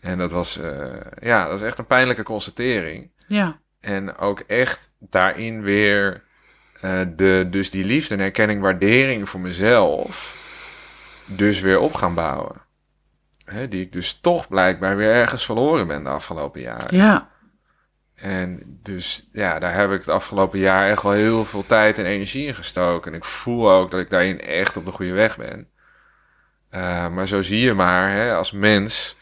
[0.00, 3.10] En dat was, uh, ja, dat was echt een pijnlijke constatering.
[3.26, 3.60] Ja.
[3.80, 6.22] En ook echt daarin weer
[6.84, 10.42] uh, de, dus die liefde en erkenning, waardering voor mezelf,
[11.26, 12.62] dus weer op gaan bouwen.
[13.44, 16.96] Hè, die ik dus toch blijkbaar weer ergens verloren ben de afgelopen jaren.
[16.96, 17.28] Ja.
[18.14, 22.04] En dus ja, daar heb ik het afgelopen jaar echt wel heel veel tijd en
[22.04, 23.12] energie in gestoken.
[23.12, 25.68] En ik voel ook dat ik daarin echt op de goede weg ben.
[26.70, 29.16] Uh, maar zo zie je maar, hè, als mens,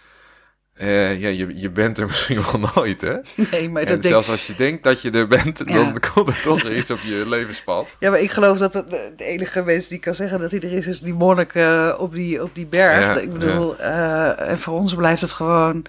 [0.77, 3.16] uh, ja, je, je bent er misschien wel nooit, hè?
[3.51, 4.39] Nee, maar en dat zelfs denk...
[4.39, 5.75] als je denkt dat je er bent, Ja.
[5.75, 7.89] dan komt er toch iets op je levenspad.
[7.99, 10.73] Ja, maar ik geloof dat het de, enige mens die kan zeggen dat hij er
[10.73, 13.05] is, is die monnik eh, op, die, op die berg.
[13.05, 15.87] Ja, ik bedoel, eh, en voor ons blijft het gewoon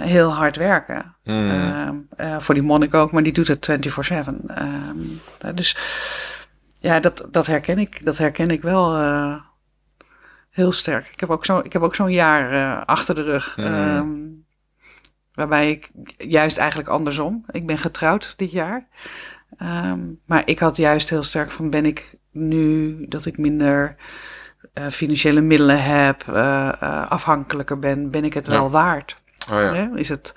[0.00, 1.14] heel hard werken.
[1.24, 1.50] Hmm.
[1.50, 4.40] Ehm, eh, voor die monnik ook, maar die doet het 24-7.
[4.46, 5.76] Ehm, dus
[6.80, 8.96] ja, dat, dat, herken ik, dat herken ik wel
[10.56, 11.06] heel sterk.
[11.12, 13.54] Ik heb ook zo- ik heb ook zo'n jaar eh, achter de rug.
[13.58, 14.08] Ehm,
[15.34, 17.44] waarbij ik juist eigenlijk andersom.
[17.50, 18.88] Ik ben getrouwd dit jaar.
[19.58, 23.96] Ehm, maar ik had juist heel sterk van ben ik nu dat ik minder
[24.72, 28.52] eh, financiële middelen heb, eh, afhankelijker ben, ben ik het Ja.
[28.52, 29.20] wel waard?
[29.52, 29.90] Oh ja.
[29.94, 30.34] Is het,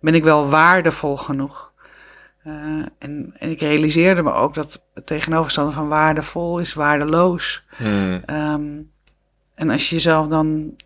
[0.00, 1.70] ben ik wel waardevol genoeg?
[2.44, 2.92] En,
[3.38, 7.64] en ik realiseerde me ook dat het tegenovergestelde van waardevol is waardeloos.
[7.76, 8.22] Hmm.
[8.26, 8.62] Ehm,
[9.54, 10.76] en als je jezelf dan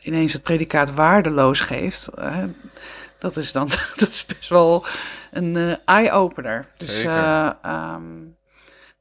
[0.00, 2.44] ineens het predicaat waardeloos geeft, eh,
[3.18, 4.84] dat is dan dat is best wel
[5.30, 6.66] een eh, eye-opener.
[6.76, 8.02] Dus, eh, ehm,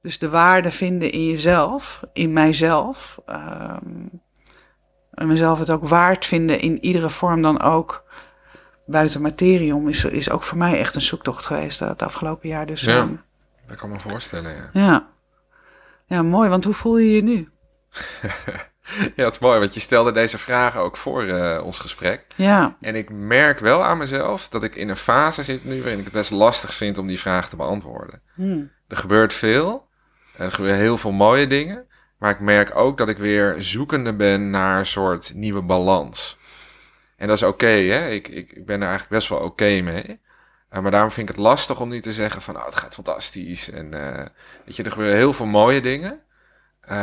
[0.02, 3.20] dus de waarde vinden in jezelf, in mijzelf.
[3.26, 4.06] ehm,
[5.14, 8.04] en mezelf het ook waard vinden in iedere vorm dan ook
[8.86, 12.66] buiten materie om, is, is ook voor mij echt een zoektocht geweest het afgelopen jaar.
[12.66, 12.98] Dus Ja.
[12.98, 13.14] ehm,
[13.68, 14.70] Dat kan me voorstellen, ja.
[14.74, 15.08] ja.
[16.06, 16.50] ja, mooi.
[16.50, 17.50] Want hoe voel je je nu?
[19.16, 22.26] Ja, het is mooi, want je stelde deze vragen ook voor eh, ons gesprek.
[22.36, 26.00] Ja, En ik merk wel aan mezelf dat ik in een fase zit nu waarin
[26.00, 28.22] ik het best lastig vind om die vraag te beantwoorden.
[28.36, 28.64] Hm.
[28.88, 29.88] Er gebeurt veel,
[30.38, 31.86] er gebeuren heel veel mooie dingen,
[32.18, 36.38] maar ik merk ook dat ik weer zoekende ben naar een soort nieuwe balans.
[37.18, 38.10] En dat is oké, hè?
[38.10, 40.20] Ik, ik, ik ben er eigenlijk best wel oké mee.
[40.70, 42.94] Eh, maar daarom vind ik het lastig om nu te zeggen van, oh, het gaat
[42.94, 43.70] fantastisch.
[43.70, 44.26] En eh,
[44.66, 46.22] weet je, er gebeuren heel veel mooie dingen.
[46.82, 46.98] Eh,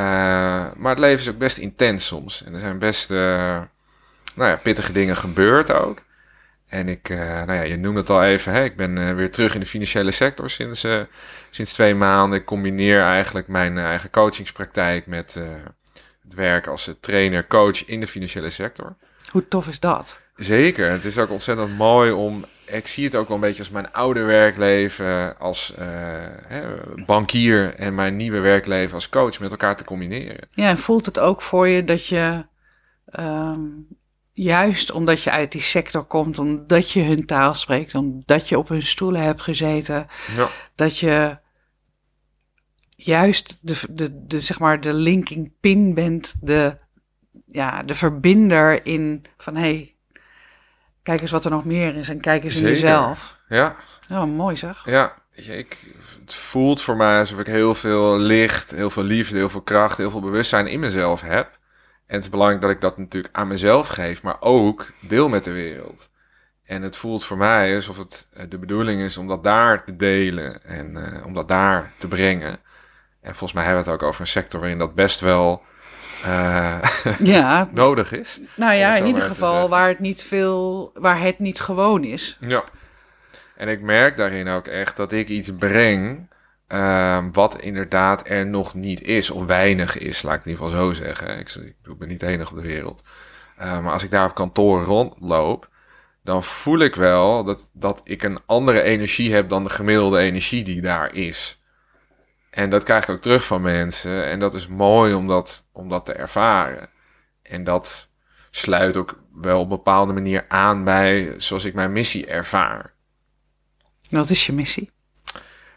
[0.77, 2.45] maar het leven is ook best intens soms.
[2.45, 3.61] En er zijn best eh,
[4.35, 6.05] nou ja, pittige dingen gebeurd ook.
[6.69, 8.65] En ik, eh, nou ja, je noemde het al even, hè?
[8.65, 10.87] ik ben weer terug in de financiële sector sinds,
[11.51, 12.39] sinds twee maanden.
[12.39, 15.35] Ik combineer eigenlijk mijn eigen coachingspraktijk met
[16.23, 18.97] het werk als trainer, coach in de financiële sector.
[19.31, 20.19] hoe tof is dat?
[20.37, 22.45] Zeker, het is ook ontzettend mooi om.
[22.67, 25.87] Ik zie het ook wel een beetje als mijn oude werkleven als eh,
[26.47, 26.63] hè,
[27.07, 30.49] bankier en mijn nieuwe werkleven als coach met elkaar te combineren.
[30.51, 32.47] Ja, en voelt het ook voor je dat je,
[33.07, 33.61] ehm,
[34.33, 38.69] juist omdat je uit die sector komt, omdat je hun taal spreekt, omdat je op
[38.69, 40.07] hun stoelen hebt gezeten,
[40.37, 41.39] Ja, dat je
[42.97, 46.79] juist de, de, de, zeg maar, de linking pin bent, de,
[47.47, 49.96] ja, de verbinder in van hé, hey,
[51.07, 53.39] kijk eens wat er nog meer is en kijk eens in jezelf.
[53.49, 53.77] ja,
[54.13, 54.83] Oh, mooi zeg.
[54.85, 55.15] ja.
[55.33, 55.85] Ik,
[56.25, 59.99] het voelt voor mij alsof ik heel veel licht, heel veel liefde, heel veel kracht,
[59.99, 61.59] heel veel bewustzijn in mezelf heb.
[62.07, 65.45] En het is belangrijk dat ik dat natuurlijk aan mezelf geef, maar ook deel met
[65.45, 66.11] de wereld.
[66.65, 69.97] En het voelt voor mij alsof het eh, de bedoeling is om dat daar te
[69.97, 72.59] delen en eh, om dat daar te brengen.
[73.21, 75.63] En volgens mij hebben we het ook over een sector waarin dat best wel
[76.27, 78.41] eh, Ja, nodig is.
[78.55, 82.37] nou ja, in ieder geval waar het niet veel, waar het niet gewoon is.
[82.41, 82.65] Ja.
[83.57, 86.29] En ik merk daarin ook echt dat ik iets breng
[86.67, 90.67] ehm, wat inderdaad er nog niet is, of weinig is, laat ik het in ieder
[90.67, 91.39] geval zo zeggen.
[91.39, 93.03] Ik, ben niet de enige op de wereld.
[93.57, 95.69] Eh, maar als ik daar op kantoor rondloop,
[96.23, 100.65] dan voel ik wel dat, dat ik een andere energie heb dan de gemiddelde energie
[100.65, 101.61] die daar is.
[102.57, 104.25] En dat krijg ik ook terug van mensen.
[104.25, 106.89] En dat is mooi om dat, om dat te ervaren.
[107.43, 108.11] En dat
[108.51, 112.93] sluit ook wel op een bepaalde manier aan bij zoals ik mijn missie ervaar.
[114.09, 114.91] Wat is je missie?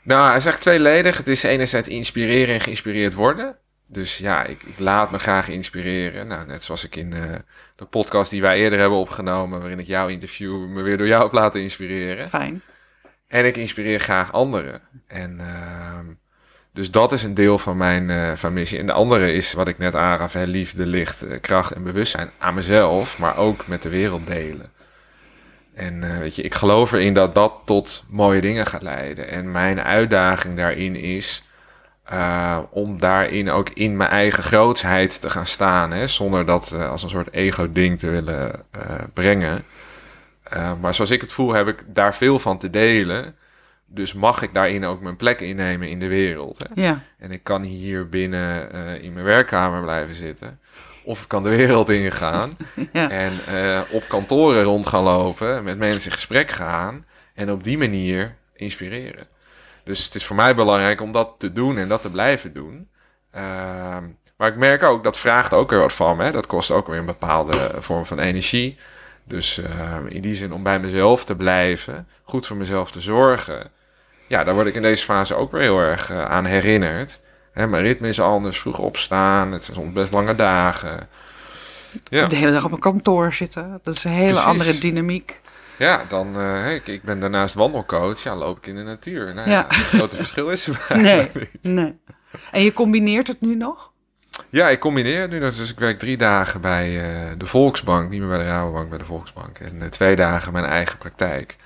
[0.03, 1.17] Nou, hij is eigenlijk tweeledig.
[1.17, 3.57] Het is enerzijds inspireren en geïnspireerd worden.
[3.87, 6.27] Dus ja, ik, ik laat me graag inspireren.
[6.27, 7.35] Nou, net zoals ik in eh,
[7.75, 11.23] de podcast die wij eerder hebben opgenomen, waarin ik jou interview, me weer door jou
[11.23, 12.29] heb laten inspireren.
[12.29, 12.61] Fijn.
[13.27, 14.81] En ik inspireer graag anderen.
[15.07, 16.05] En ehm,
[16.73, 18.79] dus dat is een deel van mijn, eh, van missie.
[18.79, 22.29] En de andere is wat ik net aangaf, hè, liefde, licht, eh, kracht en bewustzijn
[22.37, 24.71] aan mezelf, maar ook met de wereld delen.
[25.73, 29.29] En uh, weet je, ik geloof erin dat dat tot mooie dingen gaat leiden.
[29.29, 31.43] En mijn uitdaging daarin is
[32.69, 35.91] om daarin ook in mijn eigen grootsheid te gaan staan.
[35.91, 38.65] Hè, zonder dat als een soort ego-ding te willen
[39.13, 39.63] brengen.
[40.81, 43.35] maar zoals ik het voel, heb ik daar veel van te delen.
[43.91, 46.59] Dus mag ik daarin ook mijn plek innemen in de wereld.
[46.59, 46.81] Hè?
[46.81, 47.01] Ja.
[47.17, 48.71] En ik kan hier binnen
[49.01, 50.59] in mijn werkkamer blijven zitten.
[51.03, 52.51] Of ik kan de wereld ingaan
[52.93, 53.09] ja.
[53.09, 57.77] en uh, op kantoren rond gaan lopen, met mensen in gesprek gaan en op die
[57.77, 59.27] manier inspireren.
[59.83, 62.89] Dus het is voor mij belangrijk om dat te doen en dat te blijven doen.
[63.35, 63.41] Uh,
[64.37, 66.31] maar ik merk ook, dat vraagt ook weer wat van me.
[66.31, 68.77] Dat kost ook weer een bepaalde vorm van energie.
[69.23, 73.71] Dus uh, in die zin om bij mezelf te blijven, goed voor mezelf te zorgen.
[74.29, 77.19] Ja, daar word ik in deze fase ook weer heel erg uh, aan herinnerd.
[77.51, 81.09] Hè, mijn ritme is anders, vroeg opstaan, het zijn best lange dagen.
[82.09, 82.27] Ja.
[82.27, 85.41] De hele dag op een kantoor zitten, dat is een hele andere dynamiek.
[85.77, 89.33] Ja, dan, uh, ik, ik ben daarnaast wandelcoach, ja, loop ik in de natuur.
[89.33, 89.67] Nou, ja.
[89.69, 91.49] ja grote verschil is er nee, niet.
[91.61, 91.99] Nee.
[92.51, 93.91] En je combineert het nu nog?
[94.49, 95.39] Ja, ik combineer het nu.
[95.39, 98.97] Dus ik werk drie dagen bij uh, de Volksbank, niet meer bij de Rabobank, bij
[98.97, 99.59] de Volksbank.
[99.59, 101.57] En twee dagen mijn eigen praktijk.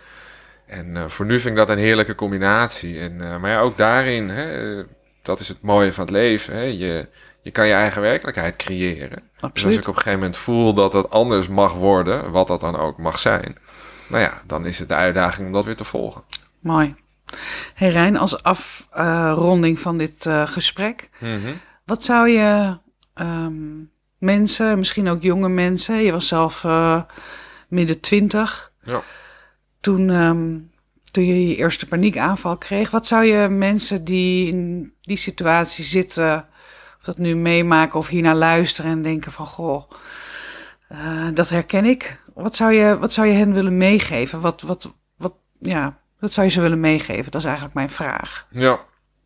[0.66, 3.00] En voor nu vind ik dat een heerlijke combinatie.
[3.00, 4.84] En, maar ja, ook daarin, hè,
[5.22, 6.54] dat is het mooie van het leven.
[6.54, 6.62] Hè?
[6.62, 7.08] Je,
[7.42, 9.24] je kan je eigen werkelijkheid creëren.
[9.36, 9.54] Absoluut.
[9.54, 12.60] Dus als ik op een gegeven moment voel dat het anders mag worden, wat dat
[12.60, 13.58] dan ook mag zijn,
[14.08, 16.24] nou ja, dan is het de uitdaging om dat weer te volgen.
[16.60, 16.96] Mooi.
[17.74, 22.78] Hey Rijn, als afronding van dit uh, gesprek, mm wat zou je
[23.16, 26.68] um, mensen, misschien ook jonge mensen, je was zelf
[27.68, 29.02] midden twintig, ja.
[29.84, 30.72] Toen um,
[31.12, 32.92] toen je je eerste paniekaanval kreeg.
[32.92, 36.48] Wat zou je mensen die in die situatie zitten,
[36.98, 39.90] of dat nu meemaken of hiernaar luisteren en denken van goh,
[40.92, 42.20] uh, dat herken ik.
[42.34, 44.42] Wat zou je, wat zou je hen willen meegeven?
[44.42, 47.32] Wat, wat, wat, ja, wat zou je ze willen meegeven?
[47.32, 48.48] Dat is eigenlijk mijn vraag.
[48.50, 48.80] Ja,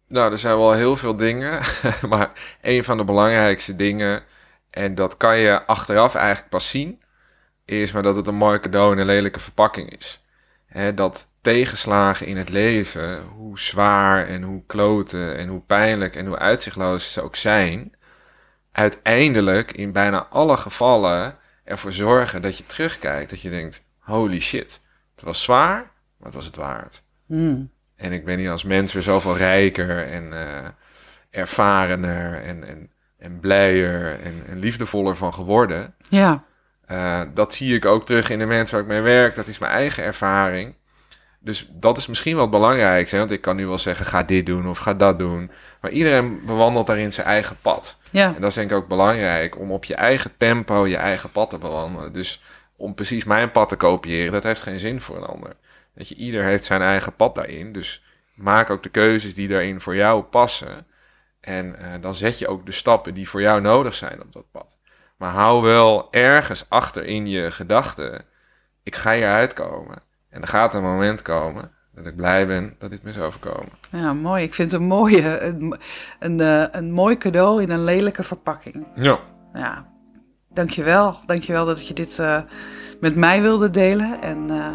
[0.08, 1.62] nou, er zijn wel heel veel dingen,
[2.10, 2.32] maar
[2.62, 4.24] een van de belangrijkste dingen,
[4.70, 7.02] en dat kan je achteraf eigenlijk pas zien,
[7.66, 10.22] is maar dat het een mooi cadeau in een lelijke verpakking is.
[10.96, 16.38] Dat tegenslagen in het leven, hoe zwaar en hoe kloten en hoe pijnlijk en hoe
[16.38, 17.96] uitzichtloos ze ook zijn,
[18.72, 24.82] uiteindelijk in bijna alle gevallen ervoor zorgen dat je terugkijkt, dat je denkt, holy shit,
[25.16, 27.04] het was zwaar, maar het was het waard.
[27.26, 27.72] Mm.
[27.96, 30.68] En ik ben hier als mens weer zoveel rijker en uh,
[31.30, 35.96] ervarener en, en, en blijer en, en liefdevoller van geworden.
[36.10, 36.44] Ja.
[36.92, 39.36] Uh, dat zie ik ook terug in de mensen waar ik mee werk.
[39.36, 40.76] Dat is mijn eigen ervaring.
[41.40, 43.18] Dus dat is misschien wel het belangrijkste.
[43.18, 45.52] Want ik kan nu wel zeggen, ga dit doen of ga dat doen.
[45.82, 47.98] Maar iedereen bewandelt daarin zijn eigen pad.
[48.12, 48.36] Ja.
[48.36, 51.50] En dat is denk ik ook belangrijk om op je eigen tempo je eigen pad
[51.50, 52.14] te bewandelen.
[52.14, 52.42] Dus
[52.76, 55.56] om precies mijn pad te kopiëren, dat heeft geen zin voor een ander.
[55.96, 57.74] Dat je, ieder heeft zijn eigen pad daarin.
[57.74, 60.88] Dus maak ook de keuzes die daarin voor jou passen.
[61.42, 64.52] En uh, dan zet je ook de stappen die voor jou nodig zijn op dat
[64.52, 64.77] pad.
[65.18, 68.26] Maar hou wel ergens achter in je gedachten,
[68.84, 70.02] ik ga hier uitkomen.
[70.30, 73.72] En er gaat een moment komen dat ik blij ben dat dit me is overkomen.
[73.90, 74.44] Ja, mooi.
[74.44, 75.78] Ik vind het een, mooie, een,
[76.20, 78.88] een, eh, een mooi cadeau in een lelijke verpakking.
[78.96, 79.20] Ja.
[79.54, 79.86] Ja,
[80.50, 81.20] dankjewel.
[81.26, 82.42] Dankjewel dat je dit uh,
[83.00, 84.66] met mij wilde delen en, uh,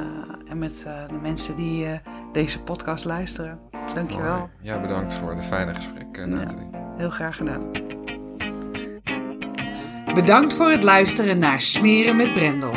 [0.49, 2.01] en met de mensen die
[2.33, 3.61] deze podcast luisteren.
[3.95, 4.37] Dankjewel.
[4.39, 4.51] Mooi.
[4.61, 6.69] Ja, bedankt voor het fijne gesprek, Nathalie.
[6.73, 7.92] Ja, heel graag gedaan.
[10.15, 12.75] Bedankt voor het luisteren naar Smeren met Brendel.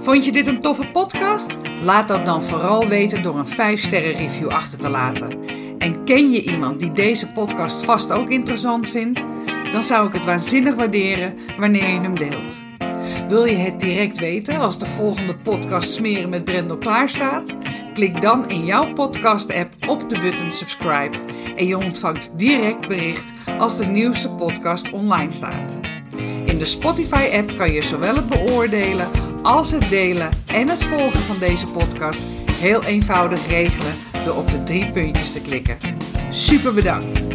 [0.00, 1.58] Vond je dit een toffe podcast?
[1.82, 5.38] Laat dat dan vooral weten door een 5-sterren review achter te laten.
[5.78, 9.24] En ken je iemand die deze podcast vast ook interessant vindt?
[9.70, 12.62] Dan zou ik het waanzinnig waarderen wanneer je hem deelt.
[13.28, 17.56] Wil je het direct weten als de volgende podcast Smeren met Brendel klaar staat?
[17.94, 21.18] Klik dan in jouw podcast-app op de button subscribe
[21.56, 25.95] en je ontvangt direct bericht als de nieuwste podcast online staat.
[26.44, 29.08] In de Spotify-app kan je zowel het beoordelen
[29.42, 32.20] als het delen en het volgen van deze podcast
[32.52, 33.94] heel eenvoudig regelen
[34.24, 35.78] door op de drie puntjes te klikken.
[36.30, 37.25] Super bedankt!